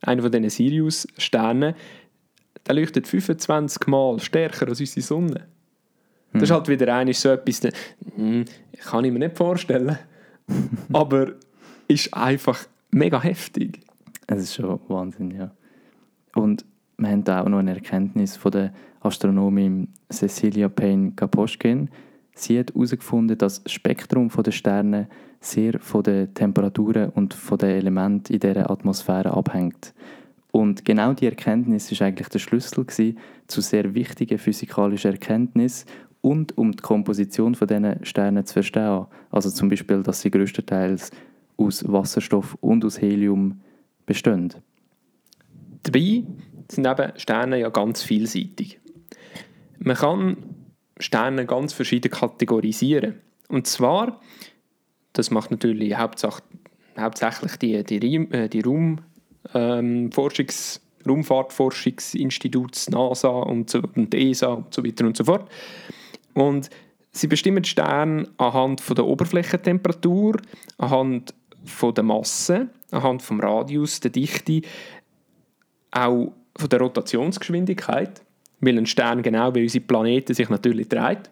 einer 0.00 0.22
von 0.22 0.32
diesen 0.32 0.48
Sirius-Sternen, 0.48 1.74
der 2.66 2.74
leuchtet 2.74 3.06
25 3.06 3.86
Mal 3.86 4.18
stärker 4.20 4.68
als 4.68 4.80
unsere 4.80 5.02
Sonne. 5.02 5.46
Das 6.32 6.44
ist 6.44 6.48
hm. 6.50 6.56
halt 6.56 6.68
wieder 6.68 6.94
eigentlich 6.94 7.18
so 7.18 7.30
etwas, 7.30 7.60
das 7.60 7.72
hm, 8.14 8.44
kann 8.84 9.04
ich 9.04 9.12
mir 9.12 9.20
nicht 9.20 9.36
vorstellen. 9.36 9.98
Aber 10.92 11.32
ist 11.88 12.12
einfach 12.14 12.66
mega 12.90 13.22
heftig. 13.22 13.80
Es 14.26 14.42
ist 14.42 14.54
schon 14.54 14.80
Wahnsinn, 14.88 15.30
ja. 15.30 15.50
Und 16.34 16.64
wir 16.98 17.08
haben 17.08 17.24
da 17.24 17.42
auch 17.42 17.48
noch 17.48 17.58
eine 17.58 17.74
Erkenntnis 17.74 18.36
von 18.36 18.52
der 18.52 18.72
Astronomin 19.00 19.88
Cecilia 20.10 20.68
Payne-Gaposchkin. 20.68 21.90
Sie 22.34 22.58
hat 22.58 22.74
herausgefunden, 22.74 23.36
dass 23.36 23.62
das 23.62 23.72
Spektrum 23.72 24.28
der 24.28 24.50
Sterne 24.50 25.08
sehr 25.40 25.78
von 25.78 26.02
den 26.02 26.32
Temperaturen 26.34 27.10
und 27.10 27.34
von 27.34 27.58
den 27.58 27.70
Elementen 27.70 28.32
in 28.32 28.40
dieser 28.40 28.70
Atmosphäre 28.70 29.32
abhängt. 29.32 29.94
Und 30.50 30.84
genau 30.86 31.12
die 31.12 31.26
Erkenntnis 31.26 31.92
ist 31.92 32.00
eigentlich 32.00 32.28
der 32.28 32.38
Schlüssel 32.38 32.86
zu 33.46 33.60
sehr 33.60 33.94
wichtigen 33.94 34.38
physikalischen 34.38 35.12
Erkenntnissen 35.12 35.86
und 36.22 36.56
um 36.56 36.72
die 36.72 36.82
Komposition 36.82 37.54
von 37.54 37.68
diesen 37.68 38.04
Sternen 38.04 38.46
zu 38.46 38.54
verstehen. 38.54 39.06
Also 39.30 39.50
zum 39.50 39.68
Beispiel, 39.68 40.02
dass 40.02 40.22
sie 40.22 40.30
größtenteils 40.30 41.10
aus 41.58 41.84
Wasserstoff 41.86 42.56
und 42.60 42.84
aus 42.84 43.00
Helium 43.00 43.60
bestehen. 44.06 44.54
Dabei 45.82 46.24
sind 46.68 46.86
eben 46.86 47.12
Sterne 47.16 47.60
ja 47.60 47.68
ganz 47.68 48.02
vielseitig. 48.02 48.80
Man 49.78 49.96
kann 49.96 50.36
Sterne 50.98 51.46
ganz 51.46 51.72
verschieden 51.72 52.10
kategorisieren. 52.10 53.20
Und 53.48 53.66
zwar, 53.66 54.20
das 55.12 55.30
macht 55.30 55.50
natürlich 55.50 55.96
hauptsächlich 55.96 57.56
die, 57.56 57.84
die, 57.84 58.16
äh, 58.16 58.48
die 58.48 58.60
Raum, 58.60 59.00
ähm, 59.54 60.10
Forschungs, 60.10 60.80
Raumfahrtforschungsinstituts, 61.06 62.90
NASA 62.90 63.28
und, 63.28 63.70
so, 63.70 63.80
und 63.94 64.12
ESA 64.14 64.48
und 64.48 64.74
so 64.74 64.84
weiter 64.84 65.06
und 65.06 65.16
so 65.16 65.24
fort. 65.24 65.48
Und 66.34 66.68
sie 67.12 67.28
bestimmen 67.28 67.64
Sterne 67.64 68.28
anhand 68.38 68.80
von 68.80 68.96
der 68.96 69.06
Oberflächentemperatur, 69.06 70.36
anhand 70.78 71.34
von 71.64 71.94
der 71.94 72.04
Masse, 72.04 72.68
anhand 72.90 73.22
vom 73.22 73.40
Radius, 73.40 74.00
der 74.00 74.10
Dichte, 74.10 74.62
auch 75.92 76.32
von 76.56 76.68
der 76.68 76.80
Rotationsgeschwindigkeit, 76.80 78.22
weil 78.60 78.78
ein 78.78 78.86
Stern 78.86 79.22
genau 79.22 79.54
wie 79.54 79.62
unsere 79.62 79.84
Planeten 79.84 80.34
sich 80.34 80.48
natürlich 80.48 80.88
dreht, 80.88 81.30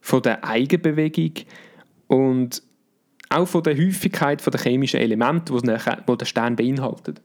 von 0.00 0.22
der 0.22 0.44
Eigenbewegung 0.44 1.32
und 2.06 2.62
auch 3.28 3.46
von 3.46 3.62
der 3.62 3.76
Häufigkeit 3.76 4.44
der 4.44 4.60
chemischen 4.60 5.00
Elemente, 5.00 5.54
die 5.54 5.66
der 5.66 6.24
Stern 6.24 6.56
beinhaltet. 6.56 7.20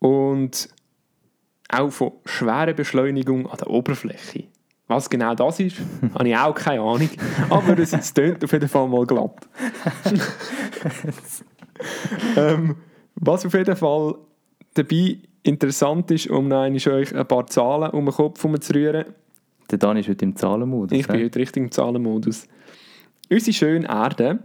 Und 0.00 0.68
auch 1.70 1.90
von 1.90 2.12
schwerer 2.24 2.74
Beschleunigung 2.74 3.50
an 3.50 3.58
der 3.58 3.70
Oberfläche. 3.70 4.44
Was 4.86 5.08
genau 5.08 5.34
das 5.34 5.60
ist, 5.60 5.78
habe 6.14 6.28
ich 6.28 6.36
auch 6.36 6.54
keine 6.54 6.82
Ahnung. 6.82 7.08
Aber 7.48 7.78
es 7.78 8.12
tönt 8.12 8.44
auf 8.44 8.52
jeden 8.52 8.68
Fall 8.68 8.88
mal 8.88 9.06
glatt. 9.06 9.48
ähm, 12.36 12.76
was 13.14 13.46
auf 13.46 13.54
jeden 13.54 13.76
Fall 13.76 14.14
dabei 14.74 15.18
interessant 15.42 16.10
ist, 16.10 16.28
um 16.28 16.48
euch 16.88 17.14
ein 17.14 17.26
paar 17.26 17.46
Zahlen 17.46 17.90
um 17.90 18.04
den 18.04 18.14
Kopf 18.14 18.40
zu 18.60 18.74
rühren. 18.74 19.06
Der 19.70 19.78
Dan 19.78 19.96
ist 19.96 20.08
heute 20.08 20.24
im 20.24 20.36
Zahlenmodus. 20.36 20.98
Ich 20.98 21.06
bin 21.06 21.22
heute 21.22 21.38
richtig 21.38 21.62
im 21.62 21.70
Zahlenmodus. 21.70 22.46
Unsere 23.30 23.52
schöne 23.52 23.86
Erde, 23.88 24.40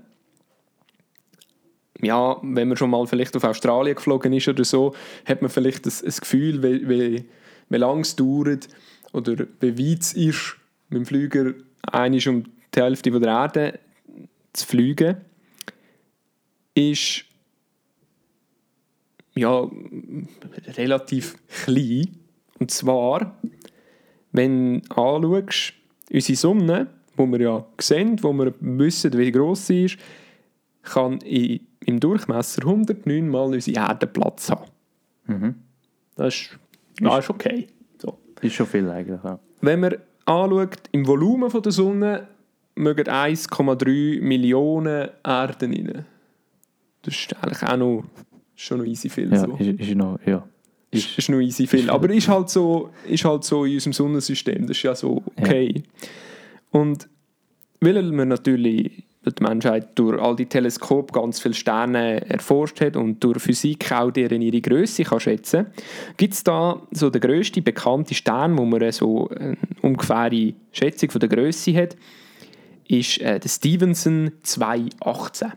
ja, 2.01 2.37
wenn 2.41 2.69
man 2.69 2.77
schon 2.77 2.89
mal 2.89 3.05
vielleicht 3.07 3.35
auf 3.35 3.43
Australien 3.43 3.95
geflogen 3.95 4.31
ist 4.31 4.47
oder 4.47 4.63
so, 4.63 4.95
hat 5.25 5.41
man 5.41 5.49
vielleicht 5.49 5.85
ein, 5.85 5.91
ein 6.05 6.13
Gefühl, 6.19 6.63
wie, 6.63 6.89
wie, 6.89 7.25
wie 7.67 7.77
lange 7.77 8.01
es 8.01 8.15
dauert 8.15 8.69
oder 9.11 9.45
wie 9.59 9.91
weit 9.91 10.01
es 10.01 10.13
ist, 10.13 10.55
mit 10.89 10.99
dem 10.99 11.05
Flüger 11.05 11.53
eigentlich 11.91 12.27
um 12.27 12.45
die 12.73 12.81
Hälfte 12.81 13.11
der 13.11 13.29
Erde 13.29 13.79
zu 14.53 14.65
fliegen, 14.65 15.17
ist 16.75 17.25
ja, 19.35 19.69
relativ 20.77 21.35
klein. 21.65 22.09
Und 22.59 22.71
zwar, 22.71 23.39
wenn 24.31 24.81
du 24.81 24.95
anschaust, 24.95 25.73
unsere 26.11 26.37
Sonne, 26.37 26.87
wo 27.15 27.25
wir 27.27 27.39
ja 27.39 27.65
sehen, 27.79 28.21
wo 28.21 28.33
wir 28.33 28.53
wissen, 28.59 29.17
wie 29.17 29.31
groß 29.31 29.67
sie 29.67 29.85
ist, 29.85 29.97
kann 30.83 31.19
in, 31.19 31.61
im 31.85 31.99
Durchmesser 31.99 32.63
109 32.63 33.27
Mal 33.29 33.53
unsere 33.53 33.77
Erde 33.77 34.07
Platz 34.07 34.49
haben. 34.49 34.65
Mhm. 35.27 35.55
Das, 36.15 36.35
ist, 36.35 36.59
das 36.99 37.19
ist 37.19 37.29
okay. 37.29 37.67
So. 37.97 38.17
Ist 38.41 38.53
schon 38.53 38.65
viel 38.65 38.89
eigentlich, 38.89 39.23
ja. 39.23 39.39
Wenn 39.61 39.81
man 39.81 39.95
anschaut, 40.25 40.81
im 40.91 41.07
Volumen 41.07 41.49
der 41.49 41.71
Sonne 41.71 42.27
mögen 42.75 43.07
1,3 43.07 44.21
Millionen 44.21 45.09
Erden 45.23 45.73
rein. 45.73 46.05
Das 47.01 47.13
ist 47.13 47.35
eigentlich 47.41 47.63
auch 47.63 47.77
noch 47.77 48.03
schon 48.59 48.79
noch 48.79 48.85
easy 48.85 49.09
viel. 49.09 49.31
Ja, 49.31 49.39
so. 49.39 49.55
ist, 49.57 49.79
ist 49.79 49.95
noch, 49.95 50.19
ja. 50.25 50.45
Ist, 50.91 51.17
ist 51.17 51.29
noch 51.29 51.39
easy 51.39 51.67
viel. 51.67 51.89
Aber 51.89 52.09
ist 52.09 52.27
halt, 52.27 52.49
so, 52.49 52.89
ist 53.07 53.23
halt 53.23 53.43
so 53.43 53.65
in 53.65 53.75
unserem 53.75 53.93
Sonnensystem. 53.93 54.67
Das 54.67 54.77
ist 54.77 54.83
ja 54.83 54.95
so 54.95 55.23
okay. 55.37 55.73
Ja. 55.75 56.09
Und 56.71 57.07
weil 57.79 58.03
man 58.11 58.27
natürlich 58.27 59.03
die 59.25 59.43
Menschheit 59.43 59.89
durch 59.95 60.19
all 60.19 60.35
die 60.35 60.45
Teleskope 60.45 61.13
ganz 61.13 61.39
viele 61.39 61.53
Sterne 61.53 62.27
erforscht 62.29 62.81
hat 62.81 62.95
und 62.95 63.23
durch 63.23 63.41
Physik 63.41 63.91
auch 63.91 64.11
deren 64.11 64.41
ihre 64.41 64.61
Größe 64.61 65.03
kann 65.03 65.19
schätzen, 65.19 65.67
gibt 66.17 66.33
es 66.33 66.43
da 66.43 66.81
so 66.91 67.09
den 67.09 67.21
grössten 67.21 67.63
bekannten 67.63 68.13
Stern, 68.13 68.57
wo 68.57 68.65
man 68.65 68.91
so 68.91 69.29
eine 69.29 69.57
ungefähre 69.81 70.53
Schätzung 70.71 71.11
von 71.11 71.19
der 71.19 71.29
Größe 71.29 71.75
hat, 71.75 71.95
ist 72.87 73.19
äh, 73.19 73.39
der 73.39 73.49
Stevenson 73.49 74.31
218. 74.43 75.51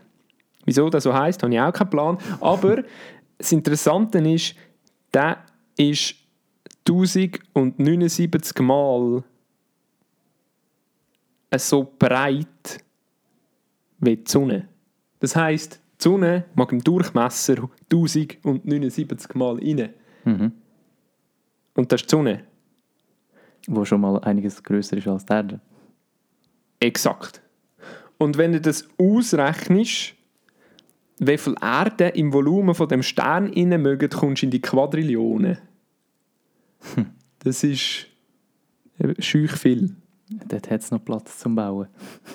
Wieso 0.65 0.89
das 0.89 1.03
so 1.03 1.13
heisst, 1.13 1.43
habe 1.43 1.53
ich 1.53 1.59
auch 1.59 1.73
keinen 1.73 1.89
Plan. 1.89 2.17
Aber 2.39 2.83
das 3.37 3.51
Interessante 3.51 4.19
ist, 4.19 4.55
der 5.13 5.43
ist 5.77 6.15
1079 6.87 8.59
Mal 8.59 9.23
so 11.55 11.93
breit 11.97 12.83
wie 13.99 14.17
die 14.17 14.29
Sonne. 14.29 14.67
Das 15.19 15.35
heisst, 15.35 15.79
die 15.99 16.03
Sonne 16.03 16.45
mag 16.55 16.71
im 16.71 16.83
Durchmesser 16.83 17.69
1079 17.91 19.35
Mal 19.35 19.55
rein. 19.55 19.93
Mhm. 20.25 20.51
Und 21.75 21.91
das 21.91 22.01
ist 22.01 22.11
die 22.11 22.15
Sonne. 22.15 22.43
Wo 23.67 23.85
schon 23.85 24.01
mal 24.01 24.19
einiges 24.19 24.61
größer 24.61 24.97
ist 24.97 25.07
als 25.07 25.25
die 25.25 25.33
Erde. 25.33 25.61
Exakt. 26.79 27.41
Und 28.17 28.37
wenn 28.37 28.51
du 28.51 28.59
das 28.59 28.87
ausrechnest, 28.97 30.15
wie 31.19 31.37
viel 31.37 31.55
Erde 31.61 32.09
im 32.09 32.33
Volumen 32.33 32.75
von 32.75 32.87
dem 32.87 33.03
Stern 33.03 33.51
innen 33.51 33.81
mögen, 33.81 34.09
kommst 34.09 34.41
du 34.41 34.47
in 34.47 34.51
die 34.51 34.61
Quadrillionen. 34.61 35.57
Hm. 36.95 37.05
Das 37.39 37.63
ist 37.63 38.07
schüch 39.19 39.51
viel. 39.51 39.95
Dort 40.47 40.71
hat 40.71 40.81
es 40.81 40.91
noch 40.91 41.03
Platz 41.03 41.37
zum 41.39 41.55
Bauen. 41.55 41.87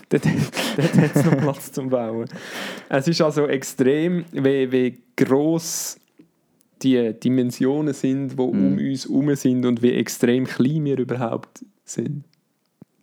dort 0.08 0.24
dort 0.76 0.96
hat 0.96 1.16
es 1.16 1.24
noch 1.24 1.36
Platz 1.38 1.72
zum 1.72 1.88
Bauen. 1.88 2.28
Es 2.88 3.08
ist 3.08 3.20
also 3.20 3.46
extrem, 3.46 4.24
wie, 4.32 4.70
wie 4.70 5.02
gross 5.16 5.98
die 6.82 7.12
Dimensionen 7.18 7.94
sind, 7.94 8.32
die 8.32 8.36
mm. 8.36 8.40
um 8.40 8.78
uns 8.78 9.08
herum 9.08 9.34
sind 9.34 9.66
und 9.66 9.82
wie 9.82 9.94
extrem 9.94 10.44
klein 10.44 10.84
wir 10.84 10.98
überhaupt 10.98 11.64
sind. 11.84 12.24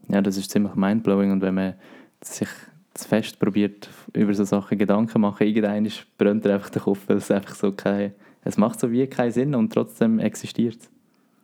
Ja, 0.08 0.22
das 0.22 0.38
ist 0.38 0.52
ziemlich 0.52 0.76
mindblowing 0.76 1.32
und 1.32 1.42
wenn 1.42 1.56
man 1.56 1.74
sich 2.22 2.48
zu 2.96 3.08
fest 3.08 3.40
probiert, 3.40 3.90
über 4.14 4.34
so 4.34 4.44
Sachen 4.44 4.78
Gedanken 4.78 5.22
machen, 5.22 5.46
irgendwann 5.46 5.88
brennt 6.18 6.46
er 6.46 6.56
einfach 6.56 6.70
der 6.70 6.82
Kopf, 6.82 7.02
weil 7.08 7.18
es 7.18 7.30
einfach 7.30 7.56
so 7.56 7.72
kein, 7.72 8.14
es 8.44 8.58
macht 8.58 8.80
so 8.80 8.92
wie 8.92 9.06
keinen 9.08 9.32
Sinn 9.32 9.54
und 9.54 9.74
trotzdem 9.74 10.20
existiert 10.20 10.78
es. 10.82 10.90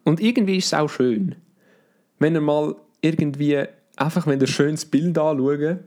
Und 0.04 0.20
irgendwie 0.20 0.58
ist 0.58 0.68
es 0.68 0.74
auch 0.74 0.90
schön, 0.90 1.36
wenn 2.20 2.36
er 2.36 2.42
mal 2.42 2.76
irgendwie, 3.02 3.64
einfach 3.98 4.26
wenn 4.26 4.40
ihr 4.40 4.46
ein 4.46 4.48
schönes 4.48 4.86
Bild 4.86 5.18
anschaut 5.18 5.80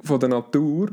von 0.00 0.20
der 0.20 0.28
Natur 0.28 0.90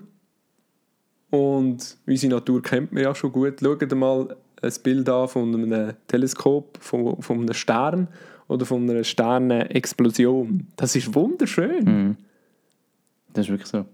und 1.30 1.98
unsere 2.08 2.34
Natur 2.34 2.62
kennt 2.62 2.92
man 2.92 3.04
ja 3.04 3.14
schon 3.14 3.32
gut, 3.32 3.60
schaut 3.60 3.96
mal 3.96 4.36
ein 4.62 4.74
Bild 4.82 5.10
an 5.10 5.28
von 5.28 5.54
einem 5.54 5.94
Teleskop, 6.08 6.78
von, 6.80 7.22
von 7.22 7.40
einem 7.42 7.54
Stern 7.54 8.08
oder 8.48 8.66
von 8.66 8.90
einer 8.90 9.04
Sternenexplosion. 9.04 10.68
Das 10.76 10.96
ist 10.96 11.14
wunderschön. 11.14 11.84
Mhm. 11.84 12.18
Das 13.36 13.46
ist 13.46 13.52
wirklich 13.52 13.68
so. 13.68 13.86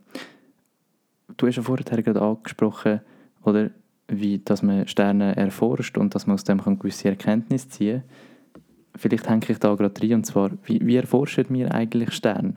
Du 1.36 1.48
hast 1.48 1.56
ja 1.56 1.64
vorher 1.64 2.04
gerade 2.04 2.22
angesprochen, 2.22 3.02
oder, 3.44 3.72
wie, 4.08 4.38
dass 4.38 4.62
man 4.62 4.88
Sterne 4.88 5.36
erforscht 5.36 5.98
und 5.98 6.14
dass 6.14 6.28
man 6.28 6.36
aus 6.36 6.44
dem 6.44 6.60
gewisse 6.60 7.10
Erkenntnisse 7.10 7.70
ziehen 7.70 8.04
kann. 8.04 8.62
Vielleicht 8.98 9.28
hänge 9.28 9.46
ich 9.50 9.58
da 9.58 9.74
gerade 9.74 10.00
rein, 10.00 10.14
und 10.14 10.26
zwar, 10.26 10.52
wie, 10.66 10.86
wie 10.86 10.96
erforschen 10.96 11.48
wir 11.50 11.74
eigentlich 11.74 12.14
Sterne? 12.14 12.56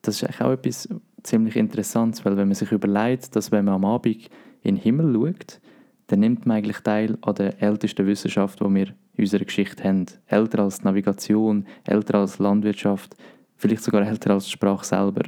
Das 0.00 0.16
ist 0.16 0.24
eigentlich 0.24 0.40
auch 0.40 0.52
etwas 0.52 0.88
ziemlich 1.22 1.56
Interessantes, 1.56 2.24
weil 2.24 2.38
wenn 2.38 2.48
man 2.48 2.54
sich 2.54 2.72
überlegt, 2.72 3.36
dass 3.36 3.52
wenn 3.52 3.66
man 3.66 3.74
am 3.74 3.84
Abend 3.84 4.30
in 4.62 4.76
den 4.76 4.82
Himmel 4.82 5.12
schaut, 5.12 5.60
dann 6.06 6.20
nimmt 6.20 6.46
man 6.46 6.58
eigentlich 6.58 6.78
teil 6.78 7.18
an 7.20 7.34
der 7.34 7.60
ältesten 7.62 8.06
Wissenschaft, 8.06 8.60
die 8.60 8.74
wir 8.74 8.86
in 9.14 9.24
unserer 9.24 9.44
Geschichte 9.44 9.84
haben. 9.84 10.06
Älter 10.26 10.60
als 10.60 10.84
Navigation, 10.84 11.66
älter 11.84 12.20
als 12.20 12.38
Landwirtschaft, 12.38 13.14
vielleicht 13.56 13.82
sogar 13.82 14.06
älter 14.06 14.30
als 14.30 14.50
Sprache 14.50 14.86
selber. 14.86 15.24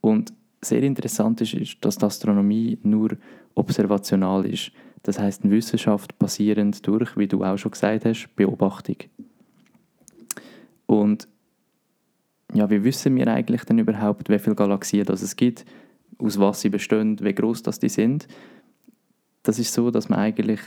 Und 0.00 0.32
sehr 0.60 0.82
interessant 0.82 1.40
ist, 1.40 1.54
ist, 1.54 1.76
dass 1.80 1.98
die 1.98 2.04
Astronomie 2.04 2.78
nur 2.82 3.10
observational 3.54 4.46
ist. 4.46 4.72
Das 5.02 5.18
heißt, 5.18 5.44
eine 5.44 5.52
Wissenschaft 5.52 6.18
basierend 6.18 6.86
durch, 6.86 7.16
wie 7.16 7.28
du 7.28 7.44
auch 7.44 7.56
schon 7.56 7.70
gesagt 7.70 8.04
hast, 8.04 8.28
Beobachtung. 8.34 8.96
Und 10.86 11.28
ja, 12.54 12.68
wie 12.70 12.82
wissen 12.82 13.14
wir 13.16 13.28
eigentlich 13.28 13.64
denn 13.64 13.78
überhaupt, 13.78 14.28
wie 14.28 14.38
viele 14.38 14.56
Galaxien 14.56 15.04
das 15.04 15.22
es 15.22 15.36
gibt, 15.36 15.64
aus 16.18 16.38
was 16.38 16.60
sie 16.60 16.70
bestehen, 16.70 17.18
wie 17.20 17.34
groß 17.34 17.62
das 17.62 17.78
die 17.78 17.88
sind. 17.88 18.26
Das 19.42 19.58
ist 19.58 19.72
so, 19.72 19.90
dass 19.90 20.08
man 20.08 20.18
eigentlich 20.18 20.60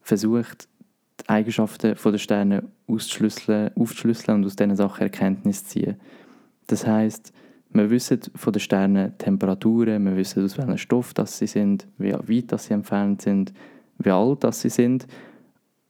versucht, 0.00 0.68
die 1.20 1.28
Eigenschaften 1.28 1.96
der 2.02 2.18
Sterne 2.18 2.64
auszuschlüsseln, 2.86 3.70
aufzuschlüsseln 3.76 4.38
und 4.38 4.46
aus 4.46 4.56
diesen 4.56 4.76
Sachen 4.76 5.02
Erkenntnis 5.02 5.64
zu 5.64 5.70
ziehen. 5.70 5.96
Das 6.66 6.86
heißt, 6.86 7.32
wir 7.76 7.90
wissen 7.90 8.20
von 8.34 8.52
den 8.52 8.60
Sternen 8.60 9.18
Temperaturen, 9.18 10.04
wir 10.04 10.16
wissen 10.16 10.44
aus 10.44 10.58
welchem 10.58 10.78
Stoff 10.78 11.14
das 11.14 11.38
sie 11.38 11.46
sind, 11.46 11.86
wie 11.98 12.12
weit 12.12 12.52
das 12.52 12.66
sie 12.66 12.74
entfernt 12.74 13.22
sind, 13.22 13.52
wie 13.98 14.10
alt 14.10 14.44
das 14.44 14.60
sie 14.60 14.70
sind. 14.70 15.06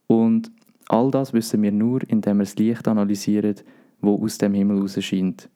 Und 0.07 0.51
all 0.87 1.11
das 1.11 1.33
wissen 1.33 1.61
wir 1.61 1.71
nur, 1.71 2.01
indem 2.09 2.37
wir 2.37 2.45
das 2.45 2.55
Licht 2.55 2.87
analysieren, 2.87 3.55
wo 4.01 4.23
aus 4.23 4.37
dem 4.37 4.53
Himmel 4.53 4.79
raus 4.79 5.01
scheint. 5.03 5.49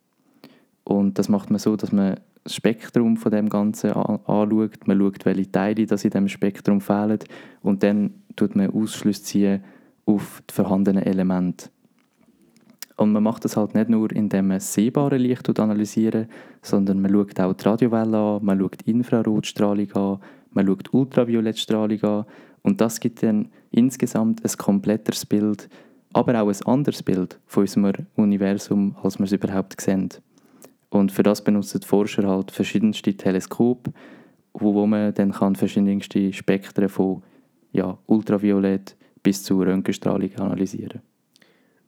Und 0.83 1.17
das 1.19 1.29
macht 1.29 1.49
man 1.49 1.59
so, 1.59 1.75
dass 1.75 1.91
man 1.91 2.19
das 2.43 2.55
Spektrum 2.55 3.17
von 3.17 3.31
dem 3.31 3.49
Ganzen 3.49 3.91
anschaut. 3.91 4.87
Man 4.87 4.99
schaut, 4.99 5.25
welche 5.25 5.51
Teile 5.51 5.85
das 5.85 6.03
in 6.03 6.11
dem 6.11 6.27
Spektrum 6.27 6.81
fehlen 6.81 7.19
und 7.61 7.83
dann 7.83 8.15
tut 8.35 8.55
man 8.55 8.71
Ausschlüsse 8.71 9.23
ziehen 9.23 9.63
auf 10.05 10.41
die 10.49 10.53
vorhandenen 10.53 11.03
Elemente. 11.03 11.69
Und 12.97 13.11
man 13.11 13.23
macht 13.23 13.45
das 13.45 13.57
halt 13.57 13.73
nicht 13.73 13.89
nur, 13.89 14.11
indem 14.11 14.47
man 14.47 14.59
sehbare 14.59 15.17
Licht 15.17 15.59
analysiert, 15.59 16.27
sondern 16.61 17.01
man 17.01 17.11
schaut 17.11 17.39
auch 17.39 17.53
die 17.53 17.63
Radiowelle 17.63 18.17
an, 18.17 18.45
man 18.45 18.59
schaut 18.59 18.81
Infrarotstrahlung 18.83 19.91
an, 19.93 20.19
man 20.51 20.67
schaut 20.67 20.93
Ultraviolettstrahlung 20.93 22.03
an 22.03 22.25
und 22.63 22.81
das 22.81 22.99
gibt 22.99 23.23
dann 23.23 23.49
insgesamt 23.71 24.43
ein 24.43 24.57
kompletteres 24.57 25.25
Bild, 25.25 25.69
aber 26.13 26.41
auch 26.41 26.49
ein 26.49 26.61
anderes 26.65 27.03
Bild 27.03 27.39
von 27.45 27.61
unserem 27.61 28.07
Universum, 28.15 28.95
als 29.01 29.17
wir 29.17 29.25
es 29.25 29.31
überhaupt 29.31 29.79
sehen. 29.79 30.09
Und 30.89 31.11
für 31.11 31.23
das 31.23 31.43
benutzen 31.43 31.79
die 31.79 31.87
Forscher 31.87 32.27
halt 32.27 32.51
verschiedenste 32.51 33.15
Teleskope, 33.15 33.93
wo, 34.53 34.85
man 34.85 35.13
dann 35.13 35.31
kann 35.31 35.55
verschiedenste 35.55 36.33
Spektren 36.33 36.89
von 36.89 37.23
ja, 37.71 37.97
Ultraviolett 38.07 38.97
bis 39.23 39.43
zu 39.43 39.61
Röntgenstrahlung 39.61 40.35
analysieren 40.35 41.01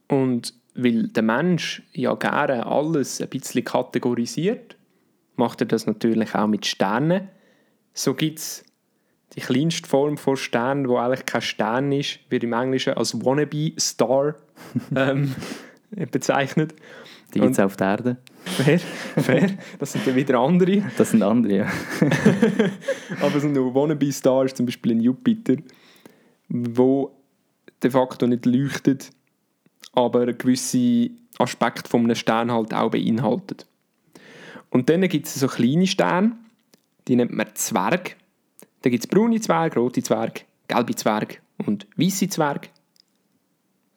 Und 0.07 0.53
weil 0.75 1.07
der 1.07 1.23
Mensch 1.23 1.83
ja 1.93 2.13
gerne 2.15 2.65
alles 2.65 3.21
ein 3.21 3.29
bisschen 3.29 3.63
kategorisiert, 3.63 4.75
macht 5.35 5.61
er 5.61 5.67
das 5.67 5.85
natürlich 5.85 6.35
auch 6.35 6.47
mit 6.47 6.65
Sternen. 6.65 7.29
So 7.93 8.13
gibt 8.13 8.39
es 8.39 8.63
die 9.35 9.41
kleinste 9.41 9.87
Form 9.87 10.17
von 10.17 10.37
Stern, 10.37 10.87
wo 10.87 10.97
eigentlich 10.97 11.25
kein 11.25 11.41
Stern 11.41 11.91
ist, 11.91 12.19
wird 12.29 12.43
im 12.43 12.53
Englischen 12.53 12.93
als 12.93 13.13
Wannabe 13.25 13.73
Star 13.79 14.35
ähm, 14.95 15.33
bezeichnet. 16.11 16.73
Die 17.33 17.39
gibt 17.39 17.53
es 17.53 17.59
auf 17.59 17.75
der 17.77 17.87
Erde. 17.87 18.17
Fair, 18.45 18.79
fair. 19.17 19.57
Das 19.79 19.93
sind 19.93 20.05
dann 20.05 20.15
wieder 20.15 20.39
andere. 20.39 20.83
Das 20.97 21.11
sind 21.11 21.23
andere, 21.23 21.55
ja. 21.55 21.67
Aber 23.21 23.39
so 23.39 23.47
ein 23.47 23.55
Wannabe 23.55 24.11
Star 24.11 24.45
ist 24.45 24.57
zum 24.57 24.67
Beispiel 24.67 24.91
ein 24.91 25.01
Jupiter, 25.01 25.55
wo 26.49 27.11
de 27.81 27.89
facto 27.89 28.27
nicht 28.27 28.45
leuchtet, 28.45 29.09
aber 29.93 30.33
gewisse 30.33 31.09
Aspekte 31.37 31.89
von 31.89 32.03
einem 32.03 32.15
Stern 32.15 32.51
halt 32.51 32.73
auch 32.73 32.91
beinhaltet. 32.91 33.65
Und 34.69 34.89
dann 34.89 35.07
gibt 35.07 35.27
es 35.27 35.35
so 35.35 35.47
kleine 35.47 35.87
Sterne, 35.87 36.33
die 37.07 37.15
nennt 37.15 37.31
man 37.31 37.47
Zwerg. 37.53 38.15
Da 38.81 38.89
gibt 38.89 39.03
es 39.03 39.07
braune 39.07 39.39
Zwerge, 39.39 39.79
rote 39.79 40.01
Zwerge, 40.01 40.41
gelbe 40.67 40.95
Zwerge 40.95 41.37
und 41.65 41.87
weiße 41.95 42.27
Zwerge. 42.29 42.69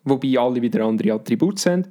Wobei 0.04 0.38
alle 0.38 0.62
wieder 0.62 0.84
andere 0.84 1.14
Attribute 1.14 1.58
sind. 1.58 1.88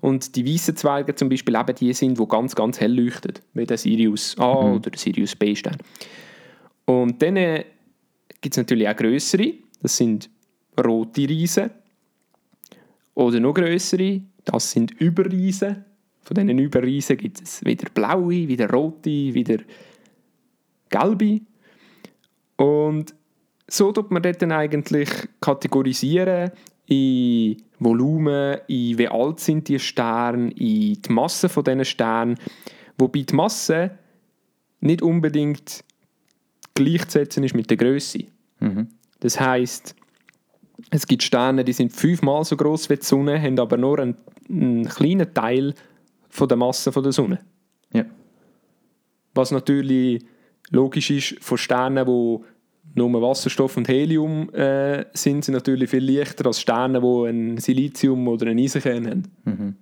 Und 0.00 0.36
die 0.36 0.46
weißen 0.46 0.76
Zwerge 0.76 1.14
zum 1.14 1.28
Beispiel 1.28 1.56
eben 1.56 1.74
die 1.74 1.92
sind, 1.92 2.18
die 2.18 2.28
ganz, 2.28 2.54
ganz 2.54 2.78
hell 2.80 2.92
leuchten, 2.92 3.34
wie 3.54 3.66
der 3.66 3.78
Sirius 3.78 4.36
A 4.38 4.62
mhm. 4.62 4.72
oder 4.74 4.90
der 4.90 4.98
Sirius 4.98 5.34
B 5.34 5.54
Stern. 5.54 5.78
Und 6.84 7.20
dann 7.22 7.36
äh, 7.36 7.64
gibt 8.40 8.54
es 8.54 8.58
natürlich 8.58 8.88
auch 8.88 8.96
größere, 8.96 9.54
das 9.82 9.96
sind 9.96 10.30
rote 10.78 11.28
Riesen. 11.28 11.70
Oder 13.18 13.40
noch 13.40 13.54
größere, 13.54 14.20
das 14.44 14.70
sind 14.70 14.92
Überriesen. 14.92 15.84
Von 16.20 16.36
diesen 16.36 16.56
Überriesen 16.60 17.16
gibt 17.16 17.42
es 17.42 17.64
wieder 17.64 17.90
blaue, 17.90 18.46
wieder 18.46 18.70
rote, 18.70 19.10
wieder 19.10 19.58
gelbe. 20.88 21.40
Und 22.54 23.16
so 23.66 23.90
tut 23.90 24.12
man 24.12 24.22
dort 24.22 24.40
dann 24.40 24.52
eigentlich 24.52 25.08
kategorisieren 25.40 26.52
in 26.86 27.56
Volumen, 27.80 28.58
in 28.68 28.98
wie 28.98 29.08
alt 29.08 29.40
sind 29.40 29.66
die 29.66 29.80
Sterne, 29.80 30.52
in 30.52 31.02
die 31.02 31.12
Masse 31.12 31.48
von 31.48 31.64
diesen 31.64 31.84
Sternen. 31.84 32.38
Wobei 32.98 33.22
die 33.22 33.34
Masse 33.34 33.98
nicht 34.78 35.02
unbedingt 35.02 35.82
gleichzusetzen 36.74 37.42
ist 37.42 37.56
mit 37.56 37.68
der 37.68 37.78
Größe. 37.78 38.26
Mhm. 38.60 38.90
Das 39.18 39.40
heißt, 39.40 39.96
es 40.90 41.06
gibt 41.06 41.22
Sterne, 41.22 41.64
die 41.64 41.72
sind 41.72 41.92
fünfmal 41.92 42.44
so 42.44 42.56
groß 42.56 42.88
wie 42.90 42.96
die 42.96 43.04
Sonne, 43.04 43.40
haben 43.40 43.58
aber 43.58 43.76
nur 43.76 43.98
einen, 43.98 44.16
einen 44.48 44.88
kleinen 44.88 45.32
Teil 45.34 45.74
von 46.28 46.48
der 46.48 46.56
Masse 46.56 46.92
von 46.92 47.02
der 47.02 47.12
Sonne. 47.12 47.40
Ja. 47.92 48.04
Was 49.34 49.50
natürlich 49.50 50.24
logisch 50.70 51.10
ist 51.10 51.42
von 51.42 51.58
Sternen, 51.58 52.06
die 52.06 52.38
nur 52.94 53.22
Wasserstoff 53.22 53.76
und 53.76 53.88
Helium 53.88 54.52
äh, 54.54 55.04
sind, 55.12 55.44
sind 55.44 55.54
natürlich 55.54 55.90
viel 55.90 56.04
leichter 56.04 56.46
als 56.46 56.60
Sterne, 56.60 57.00
die 57.00 57.28
ein 57.28 57.58
Silizium 57.58 58.26
oder 58.28 58.46
ein 58.46 58.58
Eisenkern 58.58 59.06
haben. 59.06 59.22
Mhm. 59.44 59.76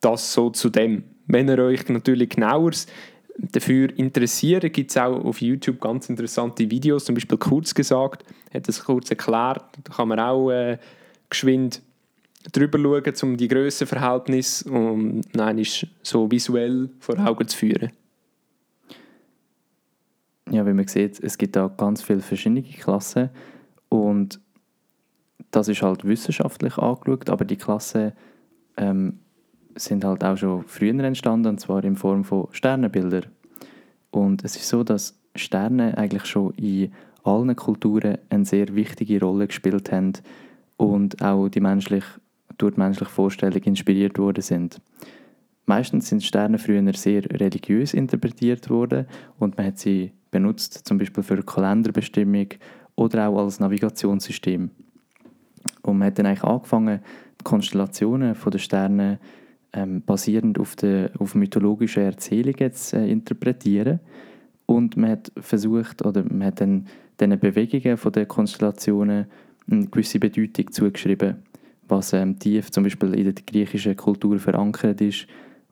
Das 0.00 0.32
so 0.32 0.50
zu 0.50 0.70
dem. 0.70 1.04
Wenn 1.26 1.48
ihr 1.48 1.58
euch 1.58 1.88
natürlich 1.88 2.30
genauer 2.30 2.72
dafür 3.40 3.96
interessiert, 3.98 4.72
gibt 4.72 4.90
es 4.90 4.96
auch 4.96 5.24
auf 5.24 5.40
YouTube 5.40 5.80
ganz 5.80 6.08
interessante 6.08 6.70
Videos, 6.70 7.04
zum 7.04 7.14
Beispiel 7.14 7.38
kurz 7.38 7.74
gesagt, 7.74 8.24
hat 8.52 8.68
es 8.68 8.84
kurz 8.84 9.10
erklärt, 9.10 9.64
da 9.82 9.92
kann 9.94 10.08
man 10.08 10.20
auch 10.20 10.50
äh, 10.50 10.78
geschwind 11.28 11.82
drüber 12.52 12.78
schauen, 12.78 13.30
um 13.30 13.36
die 13.36 13.48
Grössenverhältnisse 13.48 14.70
und 14.70 15.22
nein, 15.34 15.62
so 16.02 16.30
visuell 16.30 16.90
vor 16.98 17.18
Augen 17.18 17.48
zu 17.48 17.56
führen. 17.56 17.92
Ja, 20.50 20.66
wie 20.66 20.72
man 20.72 20.88
sieht, 20.88 21.22
es 21.22 21.38
gibt 21.38 21.56
da 21.56 21.68
ganz 21.68 22.02
viele 22.02 22.20
verschiedene 22.20 22.62
Klassen 22.62 23.30
und 23.88 24.40
das 25.50 25.68
ist 25.68 25.82
halt 25.82 26.04
wissenschaftlich 26.04 26.76
angeschaut, 26.78 27.30
aber 27.30 27.44
die 27.44 27.56
Klassen 27.56 28.12
ähm, 28.76 29.20
sind 29.74 30.04
halt 30.04 30.24
auch 30.24 30.36
schon 30.36 30.64
früher 30.64 31.02
entstanden, 31.04 31.48
und 31.48 31.60
zwar 31.60 31.84
in 31.84 31.96
Form 31.96 32.24
von 32.24 32.48
Sternenbildern. 32.52 33.26
Und 34.10 34.44
es 34.44 34.56
ist 34.56 34.68
so, 34.68 34.82
dass 34.82 35.18
Sterne 35.34 35.96
eigentlich 35.96 36.24
schon 36.26 36.52
in 36.54 36.92
allen 37.22 37.54
Kulturen 37.54 38.18
eine 38.28 38.44
sehr 38.44 38.74
wichtige 38.74 39.20
Rolle 39.20 39.46
gespielt 39.46 39.92
haben 39.92 40.12
und 40.76 41.22
auch 41.22 41.48
die 41.48 41.60
menschlich, 41.60 42.04
durch 42.58 42.74
die 42.74 42.80
menschliche 42.80 43.10
Vorstellung 43.10 43.62
inspiriert 43.62 44.18
worden 44.18 44.42
sind. 44.42 44.80
Meistens 45.66 46.08
sind 46.08 46.24
Sterne 46.24 46.58
früher 46.58 46.92
sehr 46.94 47.24
religiös 47.30 47.94
interpretiert 47.94 48.70
worden 48.70 49.06
und 49.38 49.56
man 49.56 49.66
hat 49.66 49.78
sie 49.78 50.12
benutzt, 50.30 50.86
zum 50.86 50.98
Beispiel 50.98 51.22
für 51.22 51.42
Kalenderbestimmung 51.42 52.48
oder 52.96 53.28
auch 53.28 53.38
als 53.38 53.60
Navigationssystem. 53.60 54.70
Und 55.82 55.98
man 55.98 56.06
hat 56.06 56.18
dann 56.18 56.26
eigentlich 56.26 56.44
angefangen, 56.44 57.00
die 57.40 57.44
Konstellationen 57.44 58.34
der 58.34 58.58
Sterne 58.58 59.18
ähm, 59.72 60.02
basierend 60.02 60.58
auf, 60.58 60.76
de, 60.76 61.10
auf 61.18 61.34
mythologischen 61.34 62.02
Erzählungen 62.02 62.72
zu 62.72 62.96
äh, 62.96 63.10
interpretieren. 63.10 64.00
Und 64.66 64.96
man 64.96 65.10
hat 65.10 65.32
versucht, 65.40 66.04
oder 66.04 66.24
man 66.24 66.48
hat 66.48 66.60
dann 66.60 66.86
diesen 67.20 67.38
Bewegungen 67.38 67.98
der 68.12 68.26
Konstellationen 68.26 69.26
eine 69.70 69.86
gewisse 69.86 70.18
Bedeutung 70.18 70.72
zugeschrieben, 70.72 71.36
was 71.88 72.12
ähm, 72.12 72.38
tief 72.38 72.70
zum 72.70 72.84
Beispiel 72.84 73.14
in 73.14 73.24
der 73.24 73.34
griechischen 73.46 73.96
Kultur 73.96 74.38
verankert 74.38 75.00
ist 75.00 75.26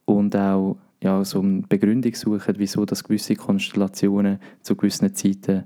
und 0.05 0.35
auch 0.37 0.77
ja, 1.03 1.25
so 1.25 1.41
eine 1.41 1.63
Begründung 1.63 2.15
suchen, 2.15 2.55
wieso 2.59 2.85
dass 2.85 3.05
gewisse 3.05 3.37
Konstellationen 3.37 4.39
zu 4.63 4.75
gewissen 4.75 5.15
Zeiten 5.15 5.65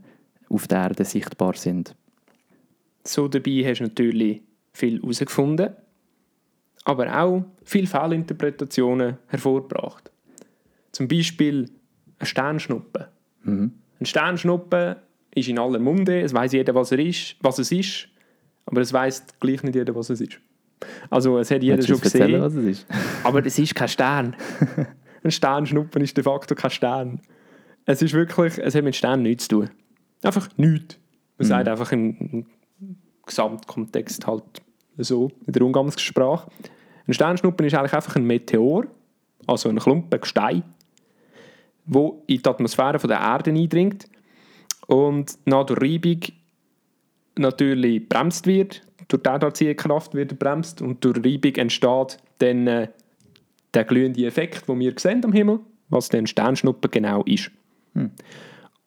auf 0.49 0.69
der 0.69 0.83
Erde 0.83 1.05
sichtbar 1.05 1.55
sind. 1.55 1.95
So 3.05 3.29
dabei 3.29 3.65
hast 3.67 3.81
du 3.81 3.85
natürlich 3.85 4.43
viel 4.73 5.01
herausgefunden, 5.01 5.71
aber 6.85 7.21
auch 7.21 7.45
viele 7.63 7.87
Fehlinterpretationen 7.87 9.19
hervorgebracht. 9.29 10.11
Zum 10.91 11.09
Beispiel 11.09 11.71
ein 12.19 12.27
Sternschnuppe. 12.27 13.09
Mhm. 13.45 13.73
Ein 14.01 14.07
Sternschnuppe 14.07 14.97
ist 15.35 15.49
in 15.49 15.59
aller 15.59 15.79
Munde, 15.79 16.21
es 16.21 16.35
weiß 16.35 16.53
jeder, 16.53 16.75
was 16.75 16.93
er 16.93 16.99
ist, 16.99 17.37
was 17.41 17.59
es 17.59 17.73
ist, 17.73 18.09
aber 18.67 18.81
es 18.81 18.93
weiß 18.93 19.25
gleich 19.41 19.63
nicht 19.63 19.75
jeder, 19.75 19.95
was 19.95 20.11
es 20.11 20.21
ist. 20.21 20.39
Also 21.11 21.39
es 21.39 21.51
hat 21.51 21.63
jeder 21.63 21.83
schon 21.83 22.01
gesehen, 22.01 22.41
was 22.41 22.55
es 22.55 22.65
ist? 22.65 22.87
aber 23.25 23.45
es 23.47 23.59
ist 23.59 23.75
kein 23.75 23.89
Stern. 23.89 24.37
ein 25.23 25.31
Sternschnuppen 25.31 26.03
ist 26.03 26.17
de 26.17 26.25
facto 26.25 26.55
kein 26.55 26.71
Stern. 26.71 27.21
Es 27.85 28.03
ist 28.03 28.13
wirklich, 28.13 28.59
es 28.59 28.75
hat 28.75 28.85
mit 28.85 28.97
Sternen 28.97 29.23
nichts 29.23 29.49
zu 29.49 29.61
tun. 29.61 29.71
Einfach 30.23 30.49
nichts. 30.57 30.99
Man 31.39 31.47
mhm. 31.47 31.49
sagt 31.49 31.69
einfach 31.69 31.93
im 31.93 32.47
Gesamtkontext 33.27 34.27
halt 34.27 34.63
so, 35.05 35.31
in 35.47 35.53
der 35.53 35.63
Umgangssprache. 35.63 36.51
Ein 37.07 37.15
Sternschnuppen 37.15 37.67
ist 37.67 37.75
eigentlich 37.75 37.95
einfach 37.95 38.17
ein 38.17 38.27
Meteor, 38.27 38.87
also 39.47 39.69
ein 39.69 39.79
Klumpen 39.79 40.21
Gestein, 40.21 40.63
wo 41.85 42.23
in 42.27 42.43
die 42.43 42.49
Atmosphäre 42.49 42.99
von 42.99 43.09
der 43.09 43.21
Erde 43.21 43.51
eindringt 43.51 44.07
und 44.87 45.39
nach 45.45 45.67
der 45.67 45.81
Reibung 45.81 46.21
natürlich 47.37 48.09
bremst 48.09 48.47
wird. 48.47 48.83
Durch 49.09 49.23
die 49.23 49.29
Erdanziehungskraft 49.29 50.15
wird 50.15 50.33
er 50.33 50.39
bremst 50.39 50.81
und 50.81 51.05
durch 51.05 51.17
Reibung 51.19 51.55
entsteht 51.57 52.19
dann 52.39 52.67
äh, 52.67 52.89
der 53.75 53.85
glühende 53.85 54.27
Effekt, 54.27 54.69
den 54.69 54.81
wir 54.81 54.95
sehen 54.97 55.25
am 55.25 55.33
Himmel, 55.33 55.61
was 55.89 56.09
dann 56.09 56.27
Sternschnuppen 56.27 56.91
genau 56.91 57.23
ist. 57.25 57.51
Hm. 57.95 58.11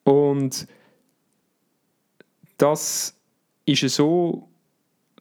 Und 0.03 0.67
das 2.57 3.19
ist 3.65 3.89
so, 3.89 4.47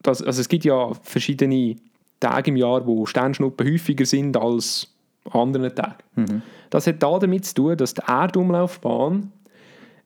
dass, 0.05 0.23
also 0.23 0.41
es 0.41 0.49
gibt 0.49 0.65
ja 0.65 0.93
verschiedene 1.03 1.77
Tage 2.21 2.51
im 2.51 2.57
Jahr, 2.57 2.87
wo 2.87 3.07
Sternschnuppen 3.07 3.67
häufiger 3.67 4.07
sind 4.07 4.37
als 4.37 4.95
anderen 5.31 5.75
Tage. 5.75 5.97
Mhm. 6.15 6.43
Das 6.71 6.87
hat 6.87 7.03
damit 7.03 7.47
zu 7.47 7.55
tun, 7.55 7.77
dass 7.77 7.95
die 7.95 8.03
Erdumlaufbahn 8.07 9.33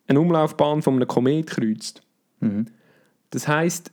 eine 0.07 0.21
Umlaufbahn 0.21 0.81
von 0.81 0.95
einem 0.95 1.07
Komet 1.07 1.49
kreuzt. 1.49 2.03
Mhm. 2.41 2.67
Das 3.31 3.47
heißt, 3.47 3.93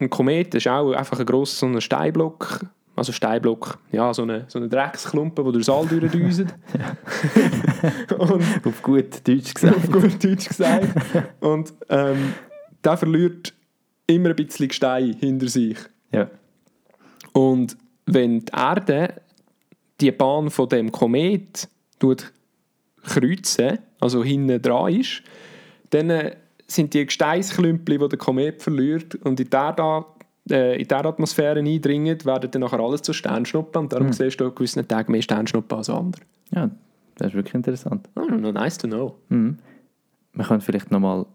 ein 0.00 0.10
Komet 0.10 0.54
ist 0.54 0.68
auch 0.68 0.92
einfach 0.92 1.18
ein 1.18 1.26
grosser 1.26 1.56
so 1.56 1.66
ein 1.66 1.80
Steinblock, 1.80 2.66
also 2.94 3.12
Steinblock, 3.12 3.78
ja, 3.92 4.12
so 4.14 4.22
eine, 4.22 4.44
so 4.48 4.58
eine 4.58 4.68
Drecksklumpe, 4.68 5.42
die 5.44 5.52
durchs 5.52 5.68
All 5.68 5.86
durchdüsen. 5.86 6.52
und 8.18 8.66
Auf 8.66 8.82
gut 8.82 9.26
Deutsch 9.26 9.54
gesagt. 9.54 9.76
auf 9.76 9.90
gut 9.90 10.22
Deutsch 10.22 10.48
gesagt. 10.48 10.88
Und 11.40 11.72
ähm, 11.88 12.34
der 12.84 12.96
verliert 12.96 13.54
immer 14.10 14.30
ein 14.30 14.36
bisschen 14.36 14.68
Gestein 14.68 15.14
hinter 15.14 15.48
sich. 15.48 15.78
Ja. 16.12 16.28
Und 17.32 17.76
wenn 18.06 18.40
die 18.40 18.52
Erde 18.52 19.14
die 20.00 20.10
Bahn 20.12 20.50
von 20.50 20.68
dem 20.68 20.90
Komet 20.90 21.68
kreuzen, 23.02 23.78
also 24.00 24.24
hinten 24.24 24.60
dran 24.60 24.94
ist, 24.94 25.22
dann 25.90 26.10
äh, 26.10 26.36
sind 26.66 26.94
die 26.94 27.04
Gesteinsklümpel, 27.06 27.98
die 27.98 28.08
der 28.08 28.18
Komet 28.18 28.62
verliert 28.62 29.14
und 29.16 29.40
in 29.40 29.48
Erde, 29.50 30.04
äh, 30.50 30.80
in 30.80 30.86
die 30.88 30.94
Erdatmosphäre 30.94 31.58
eindringen, 31.60 32.24
werden 32.24 32.50
dann 32.50 32.60
nachher 32.62 32.80
alles 32.80 33.02
zu 33.02 33.12
Sternschnuppen 33.12 33.82
und 33.82 33.92
darum 33.92 34.06
Hm. 34.08 34.12
siehst 34.12 34.40
du 34.40 34.46
an 34.46 34.54
gewissen 34.54 34.86
Tagen 34.86 35.12
mehr 35.12 35.22
Sternschnuppen 35.22 35.76
als 35.78 35.90
andere. 35.90 36.22
ja, 36.54 36.70
das 37.16 37.28
ist 37.28 37.34
wirklich 37.34 37.54
interessant. 37.54 38.08
Oh, 38.16 38.20
no, 38.24 38.50
nice 38.50 38.78
to 38.78 38.88
know. 38.88 39.16
Mhm. 39.28 39.58
Man 40.32 40.46
kann 40.46 40.60
vielleicht 40.62 40.90
nochmal 40.90 41.26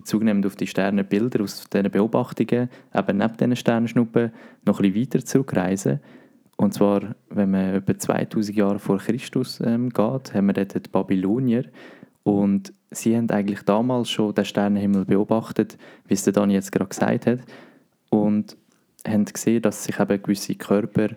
Bezug 0.00 0.22
nehmen 0.22 0.44
auf 0.44 0.56
die 0.56 0.66
Sternenbilder 0.66 1.42
aus 1.42 1.68
diesen 1.68 1.90
Beobachtungen, 1.90 2.68
eben 2.94 3.16
neben 3.16 3.36
diesen 3.36 3.56
Sternschnuppen 3.56 4.32
noch 4.64 4.80
ein 4.80 4.92
bisschen 4.92 5.00
weiter 5.00 5.24
zurückreisen. 5.24 6.00
Und 6.56 6.74
zwar, 6.74 7.14
wenn 7.30 7.50
man 7.50 7.74
etwa 7.74 7.98
2000 7.98 8.56
Jahre 8.56 8.78
vor 8.78 8.98
Christus 8.98 9.60
ähm, 9.64 9.88
geht, 9.88 10.34
haben 10.34 10.46
wir 10.46 10.52
dort 10.52 10.74
die 10.74 10.90
Babylonier. 10.90 11.64
Und 12.22 12.72
sie 12.90 13.16
haben 13.16 13.30
eigentlich 13.30 13.62
damals 13.62 14.10
schon 14.10 14.34
den 14.34 14.44
Sternenhimmel 14.44 15.06
beobachtet, 15.06 15.78
wie 16.06 16.14
es 16.14 16.24
der 16.24 16.34
Dani 16.34 16.52
jetzt 16.52 16.72
gerade 16.72 16.88
gesagt 16.88 17.26
hat. 17.26 17.40
Und 18.10 18.56
haben 19.06 19.24
gesehen, 19.24 19.62
dass 19.62 19.84
sich 19.84 19.98
eben 19.98 20.22
gewisse 20.22 20.54
Körper 20.54 21.08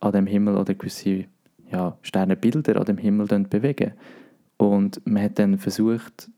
an 0.00 0.12
dem 0.12 0.26
Himmel 0.26 0.56
oder 0.56 0.74
gewisse 0.74 1.24
ja, 1.70 1.96
Sternenbilder 2.02 2.76
an 2.78 2.84
dem 2.84 2.98
Himmel 2.98 3.26
bewegen. 3.26 3.92
Und 4.56 5.04
man 5.04 5.24
hat 5.24 5.38
dann 5.38 5.58
versucht, 5.58 6.30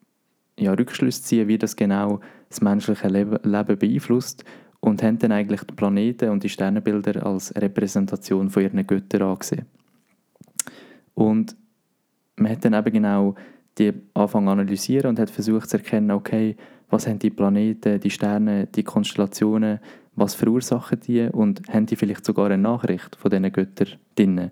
ja, 0.58 0.72
Rückschlüsse 0.72 1.22
ziehen, 1.22 1.48
wie 1.48 1.58
das 1.58 1.76
genau 1.76 2.20
das 2.48 2.60
menschliche 2.60 3.08
Leben, 3.08 3.78
beeinflusst 3.78 4.44
und 4.80 5.02
haben 5.02 5.18
dann 5.18 5.32
eigentlich 5.32 5.62
die 5.64 5.74
Planeten 5.74 6.30
und 6.30 6.42
die 6.44 6.48
Sternenbilder 6.48 7.24
als 7.24 7.54
Repräsentation 7.56 8.50
von 8.50 8.62
ihren 8.62 8.86
Göttern 8.86 9.22
angesehen. 9.22 9.66
Und 11.14 11.56
man 12.36 12.52
hat 12.52 12.64
dann 12.64 12.74
eben 12.74 12.92
genau 12.92 13.34
die 13.78 13.92
anfangen 14.14 14.46
zu 14.46 14.52
analysieren 14.52 15.10
und 15.10 15.18
hat 15.18 15.30
versucht 15.30 15.70
zu 15.70 15.78
erkennen, 15.78 16.10
okay, 16.10 16.56
was 16.90 17.06
haben 17.06 17.18
die 17.18 17.30
Planeten, 17.30 17.98
die 17.98 18.10
Sterne, 18.10 18.66
die 18.66 18.84
Konstellationen, 18.84 19.80
was 20.14 20.34
verursachen 20.34 21.00
die 21.00 21.22
und 21.22 21.62
haben 21.68 21.86
die 21.86 21.96
vielleicht 21.96 22.24
sogar 22.24 22.46
eine 22.46 22.58
Nachricht 22.58 23.16
von 23.16 23.30
diesen 23.30 23.50
Göttern 23.50 23.88
drin. 24.14 24.50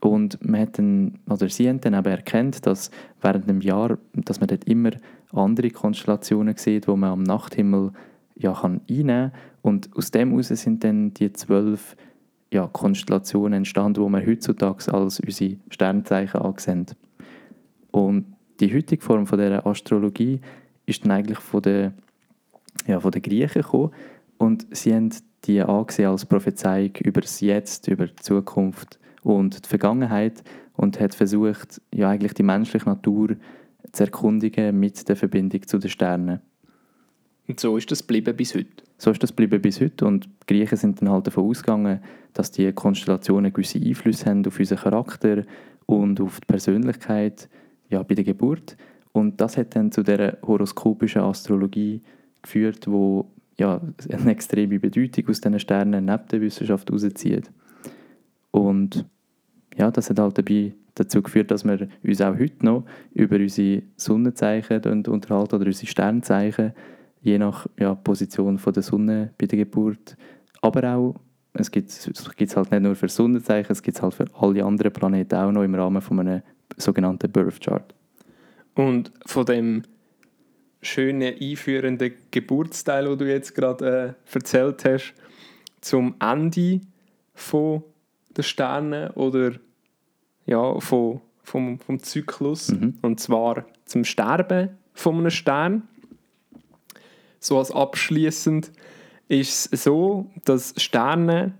Und 0.00 0.44
man 0.46 0.60
hat 0.60 0.78
dann, 0.78 1.18
oder 1.28 1.48
sie 1.48 1.68
haben 1.68 1.80
dann 1.80 1.94
eben 1.94 2.06
erkannt, 2.06 2.66
dass 2.66 2.90
während 3.20 3.48
dem 3.48 3.60
Jahr, 3.60 3.98
dass 4.14 4.40
man 4.40 4.48
dort 4.48 4.64
immer 4.64 4.90
andere 5.32 5.70
Konstellationen 5.70 6.56
sieht, 6.56 6.86
wo 6.86 6.96
man 6.96 7.10
am 7.10 7.22
Nachthimmel 7.24 7.92
ja, 8.36 8.52
kann 8.52 8.80
einnehmen 8.88 9.32
kann. 9.32 9.40
Und 9.62 9.96
aus 9.96 10.10
dem 10.10 10.30
heraus 10.30 10.48
sind 10.48 10.84
dann 10.84 11.12
die 11.14 11.32
zwölf 11.32 11.96
ja, 12.52 12.66
Konstellationen 12.66 13.58
entstanden, 13.58 14.04
die 14.04 14.10
wir 14.10 14.26
heutzutage 14.26 14.92
als 14.92 15.20
unsere 15.20 15.56
Sternzeichen 15.68 16.40
ansehen. 16.40 16.86
Und 17.90 18.26
die 18.60 18.74
heutige 18.74 19.02
Form 19.02 19.26
von 19.26 19.38
dieser 19.38 19.66
Astrologie 19.66 20.40
ist 20.86 21.04
dann 21.04 21.12
eigentlich 21.12 21.38
von 21.38 21.62
den, 21.62 21.92
ja, 22.86 22.98
Griechen 22.98 23.62
gekommen. 23.62 23.90
Und 24.38 24.66
sie 24.70 24.94
haben 24.94 25.10
die 25.44 25.60
angesehen 25.60 26.10
als 26.10 26.24
Prophezeiung 26.24 26.92
über 27.00 27.20
das 27.20 27.40
Jetzt, 27.40 27.88
über 27.88 28.06
die 28.06 28.16
Zukunft 28.16 28.98
und 29.28 29.64
die 29.64 29.68
Vergangenheit 29.68 30.42
und 30.74 30.98
hat 31.00 31.14
versucht, 31.14 31.82
ja, 31.94 32.08
eigentlich 32.08 32.32
die 32.32 32.42
menschliche 32.42 32.88
Natur 32.88 33.36
zu 33.92 34.04
erkundigen 34.04 34.78
mit 34.78 35.08
der 35.08 35.16
Verbindung 35.16 35.66
zu 35.66 35.78
den 35.78 35.90
Sternen. 35.90 36.40
Und 37.46 37.60
so 37.60 37.76
ist 37.76 37.90
das 37.90 38.06
geblieben 38.06 38.36
bis 38.36 38.54
heute. 38.54 38.84
So 38.96 39.10
ist 39.10 39.22
das 39.22 39.30
geblieben 39.30 39.60
bis 39.60 39.80
heute 39.80 40.06
und 40.06 40.26
die 40.26 40.46
Griechen 40.46 40.76
sind 40.76 41.00
dann 41.00 41.10
halt 41.10 41.26
davon 41.26 41.44
ausgegangen, 41.44 42.00
dass 42.32 42.50
die 42.50 42.72
Konstellationen 42.72 43.52
gewisse 43.52 43.78
Einflüsse 43.78 44.26
haben 44.26 44.46
auf 44.46 44.58
unseren 44.58 44.78
Charakter 44.78 45.44
und 45.86 46.20
auf 46.20 46.40
die 46.40 46.46
Persönlichkeit 46.46 47.48
ja, 47.90 48.02
bei 48.02 48.14
der 48.14 48.24
Geburt. 48.24 48.76
Und 49.12 49.40
das 49.40 49.56
hat 49.56 49.76
dann 49.76 49.92
zu 49.92 50.02
der 50.02 50.38
horoskopischen 50.42 51.22
Astrologie 51.22 52.02
geführt, 52.42 52.86
wo 52.86 53.30
ja, 53.58 53.80
eine 54.10 54.30
extreme 54.30 54.78
Bedeutung 54.78 55.28
aus 55.28 55.40
diesen 55.40 55.60
Sternen 55.60 56.06
neben 56.06 56.28
der 56.28 56.40
Wissenschaft 56.40 56.88
herauszieht. 56.88 57.50
Und 58.50 59.06
ja, 59.78 59.90
das 59.90 60.10
hat 60.10 60.18
halt 60.18 60.36
dabei 60.36 60.72
dazu 60.94 61.22
geführt, 61.22 61.50
dass 61.50 61.64
wir 61.64 61.88
uns 62.02 62.20
auch 62.20 62.36
heute 62.36 62.64
noch 62.64 62.84
über 63.14 63.36
unsere 63.36 63.82
Sonnenzeichen 63.96 64.82
unterhalten 65.06 65.54
oder 65.54 65.66
unsere 65.66 65.86
Sternzeichen, 65.86 66.72
je 67.22 67.38
nach 67.38 67.66
ja, 67.78 67.94
Position 67.94 68.58
von 68.58 68.72
der 68.72 68.82
Sonne 68.82 69.32
bei 69.38 69.46
der 69.46 69.58
Geburt. 69.58 70.16
Aber 70.60 70.94
auch, 70.94 71.14
es 71.54 71.70
gibt 71.70 71.90
es 71.90 72.56
halt 72.56 72.70
nicht 72.70 72.82
nur 72.82 72.96
für 72.96 73.08
Sonnenzeichen, 73.08 73.72
es 73.72 73.82
gibt 73.82 73.96
es 73.96 74.02
halt 74.02 74.14
für 74.14 74.26
alle 74.34 74.64
anderen 74.64 74.92
Planeten 74.92 75.36
auch 75.36 75.52
noch 75.52 75.62
im 75.62 75.74
Rahmen 75.74 76.02
von 76.02 76.20
einem 76.20 76.42
sogenannten 76.76 77.30
Birth 77.30 77.60
Chart. 77.60 77.94
Und 78.74 79.12
von 79.26 79.46
dem 79.46 79.82
schönen 80.82 81.34
einführenden 81.40 82.14
Geburtsteil, 82.30 83.04
den 83.04 83.18
du 83.18 83.28
jetzt 83.28 83.54
gerade 83.54 84.16
äh, 84.30 84.34
erzählt 84.34 84.84
hast, 84.84 85.14
zum 85.80 86.14
Ende 86.20 86.80
von 87.34 87.82
der 88.36 88.42
Sterne 88.42 89.12
oder 89.14 89.52
ja, 90.48 90.80
von, 90.80 91.20
vom, 91.42 91.78
vom 91.78 92.02
Zyklus. 92.02 92.70
Mhm. 92.70 92.94
Und 93.02 93.20
zwar 93.20 93.66
zum 93.84 94.04
Sterben 94.04 94.70
von 94.94 95.18
einem 95.18 95.30
Stern. 95.30 95.82
So 97.38 97.58
als 97.58 97.70
abschließend 97.70 98.72
ist 99.28 99.72
es 99.72 99.84
so, 99.84 100.30
dass 100.44 100.74
Sterne, 100.78 101.52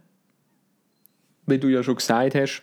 wie 1.47 1.59
du 1.59 1.69
ja 1.69 1.83
schon 1.83 1.97
gesagt 1.97 2.35
hast, 2.35 2.63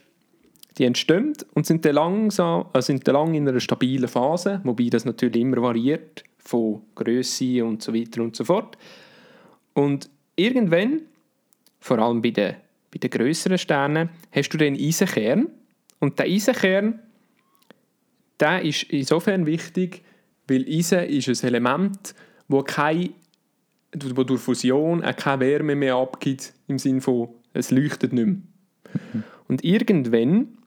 die 0.77 0.83
entstehen 0.83 1.33
und 1.53 1.65
sind 1.65 1.85
dann 1.85 1.95
langsam, 1.95 2.65
äh, 2.73 2.81
sind 2.81 3.07
dann 3.07 3.13
lang 3.13 3.33
in 3.35 3.47
einer 3.47 3.59
stabilen 3.59 4.09
Phase, 4.09 4.59
wobei 4.63 4.89
das 4.89 5.05
natürlich 5.05 5.41
immer 5.41 5.61
variiert 5.61 6.23
von 6.37 6.81
Größe 6.95 7.63
und 7.63 7.81
so 7.81 7.93
weiter 7.93 8.21
und 8.21 8.35
so 8.35 8.43
fort. 8.43 8.77
Und 9.73 10.09
irgendwann, 10.35 11.03
vor 11.79 11.99
allem 11.99 12.21
bei 12.21 12.31
den, 12.31 12.55
bei 12.91 12.97
den 12.97 13.09
größeren 13.09 13.57
Sternen, 13.57 14.09
hast 14.31 14.49
du 14.49 14.57
den 14.57 14.75
Eisenkern 14.75 15.47
und 15.99 16.19
der 16.19 16.25
Eisenkern, 16.25 16.99
der 18.39 18.61
ist 18.63 18.83
insofern 18.83 19.45
wichtig, 19.45 20.03
weil 20.47 20.67
Eisen 20.67 21.03
ist 21.05 21.27
ein 21.27 21.47
Element, 21.47 22.13
wo 22.47 22.61
kein 22.61 23.13
wo 23.97 24.23
durch 24.23 24.41
Fusion 24.41 25.01
keine 25.01 25.39
Wärme 25.39 25.73
mehr 25.73 25.95
abgibt, 25.95 26.53
im 26.67 26.77
Sinne 26.77 26.99
von, 26.99 27.29
es 27.53 27.71
leuchtet 27.71 28.11
nicht 28.11 28.25
mehr. 28.25 29.23
Und 29.47 29.63
irgendwann, 29.63 30.57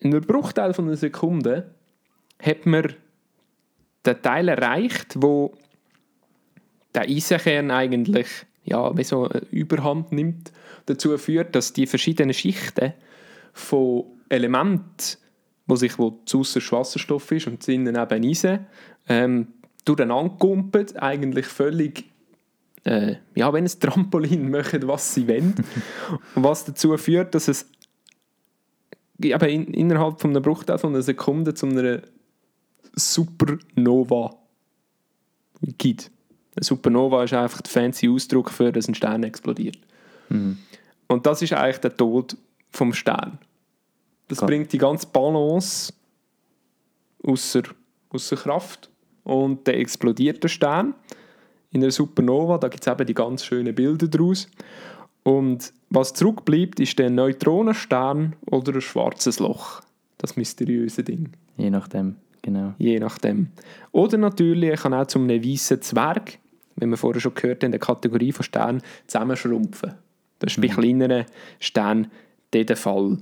in 0.00 0.14
einem 0.14 0.20
Bruchteil 0.20 0.74
von 0.74 0.86
einer 0.86 0.96
Sekunde, 0.96 1.70
hat 2.42 2.66
man 2.66 2.92
den 4.04 4.22
Teil 4.22 4.48
erreicht, 4.48 5.14
wo 5.16 5.54
der 6.94 7.04
Eisenkern 7.04 7.70
eigentlich 7.70 8.28
ja, 8.64 8.96
wie 8.96 9.04
so 9.04 9.28
Überhand 9.50 10.12
nimmt, 10.12 10.52
dazu 10.86 11.16
führt, 11.16 11.54
dass 11.54 11.72
die 11.72 11.86
verschiedenen 11.86 12.34
Schichten 12.34 12.92
von 13.52 14.04
Elementen, 14.28 15.18
wo 15.66 15.76
sich 15.76 15.98
wo 15.98 16.20
zuerst 16.24 16.72
Wasserstoff 16.72 17.30
ist 17.32 17.46
und 17.46 17.66
innen 17.68 17.96
eben 17.96 18.24
Eisen, 18.24 18.66
ähm, 19.08 19.48
durcheinander 19.84 20.34
kumpeln, 20.38 20.96
eigentlich 20.96 21.46
völlig 21.46 22.04
äh, 22.84 23.16
ja, 23.34 23.52
wenn 23.52 23.64
ein 23.64 23.80
Trampolin 23.80 24.50
machen, 24.52 24.86
was 24.88 25.14
sie 25.14 25.28
wollen. 25.28 25.54
Was 26.34 26.64
dazu 26.64 26.96
führt, 26.96 27.34
dass 27.34 27.48
es 27.48 27.66
eben 29.22 29.48
in, 29.48 29.74
innerhalb 29.74 30.20
von 30.20 30.30
einem 30.30 30.42
Bruchteil 30.42 30.78
von 30.78 30.94
einer 30.94 31.02
Sekunde 31.02 31.54
zu 31.54 31.66
einer 31.66 32.02
Supernova 32.94 34.36
gibt. 35.76 36.10
Eine 36.56 36.64
Supernova 36.64 37.24
ist 37.24 37.34
einfach 37.34 37.60
der 37.60 37.70
fancy 37.70 38.08
Ausdruck 38.08 38.50
für, 38.50 38.72
dass 38.72 38.88
ein 38.88 38.94
Stern 38.94 39.22
explodiert. 39.22 39.78
Mhm. 40.28 40.58
Und 41.08 41.26
das 41.26 41.42
ist 41.42 41.52
eigentlich 41.52 41.78
der 41.78 41.96
Tod 41.96 42.36
vom 42.70 42.92
Stern. 42.92 43.38
Das 44.28 44.40
bringt 44.40 44.72
die 44.72 44.78
ganze 44.78 45.06
Balance 45.06 45.92
außer, 47.22 47.62
außer 48.10 48.36
Kraft. 48.36 48.90
Und 49.24 49.66
der 49.66 49.78
explodiert 49.78 50.42
der 50.42 50.48
Stern 50.48 50.94
in 51.70 51.82
einer 51.82 51.90
Supernova. 51.90 52.58
Da 52.58 52.68
gibt 52.68 52.86
es 52.86 52.92
eben 52.92 53.06
die 53.06 53.14
ganz 53.14 53.44
schönen 53.44 53.74
Bilder 53.74 54.08
daraus. 54.08 54.48
Und 55.22 55.72
was 55.90 56.14
zurückbleibt, 56.14 56.80
ist 56.80 56.98
der 56.98 57.10
Neutronenstern 57.10 58.36
oder 58.50 58.74
ein 58.74 58.80
schwarzes 58.80 59.38
Loch. 59.38 59.82
Das 60.18 60.36
mysteriöse 60.36 61.04
Ding. 61.04 61.30
Je 61.56 61.70
nachdem, 61.70 62.16
genau. 62.42 62.74
Je 62.78 62.98
nachdem. 62.98 63.48
Oder 63.92 64.16
natürlich 64.18 64.80
kann 64.80 64.94
auch 64.94 65.06
zum 65.06 65.24
einem 65.24 65.44
weißen 65.44 65.82
Zwerg, 65.82 66.38
wenn 66.76 66.90
wir 66.90 66.96
vorher 66.96 67.20
schon 67.20 67.34
gehört 67.34 67.62
haben, 67.62 67.68
in 67.68 67.72
der 67.72 67.80
Kategorie 67.80 68.32
von 68.32 68.44
Sternen, 68.44 68.82
zusammenschrumpfen. 69.06 69.94
Das 70.38 70.52
ist 70.52 70.60
bei 70.60 70.68
kleineren 70.68 71.26
Sternen 71.60 72.10
der 72.52 72.64
der 72.64 72.76
Fall. 72.76 73.18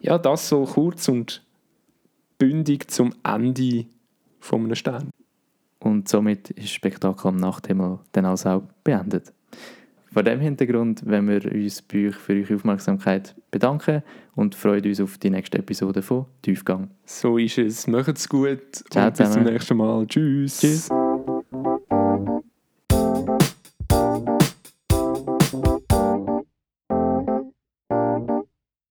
Ja, 0.00 0.18
das 0.18 0.48
so 0.48 0.64
kurz 0.64 1.08
und 1.08 1.42
bündig 2.38 2.90
zum 2.90 3.14
Ende 3.24 3.86
von 4.40 4.64
einem 4.64 4.74
Stern. 4.74 5.10
Und 5.80 6.08
somit 6.08 6.50
ist 6.50 6.64
das 6.64 6.70
Spektakel 6.70 7.28
am 7.28 7.36
Nachthimmel 7.36 7.98
dann 8.12 8.24
also 8.24 8.48
auch 8.48 8.62
beendet. 8.84 9.32
Vor 10.12 10.22
dem 10.22 10.40
Hintergrund 10.40 11.06
wollen 11.06 11.28
wir 11.28 11.52
uns 11.52 11.82
bei 11.82 12.08
euch 12.08 12.16
für 12.16 12.32
eure 12.32 12.54
Aufmerksamkeit 12.54 13.34
bedanken 13.50 14.02
und 14.34 14.54
freuen 14.54 14.84
uns 14.84 15.00
auf 15.00 15.18
die 15.18 15.30
nächste 15.30 15.58
Episode 15.58 16.00
von 16.02 16.26
Tiefgang. 16.42 16.90
So 17.04 17.36
ist 17.36 17.58
es. 17.58 17.86
Macht's 17.86 18.28
gut 18.28 18.82
Ciao 18.90 19.06
und 19.06 19.16
bis 19.16 19.30
zum 19.30 19.44
nächsten 19.44 19.76
Mal. 19.76 20.06
Tschüss. 20.06 20.60
Tschüss. 20.60 20.88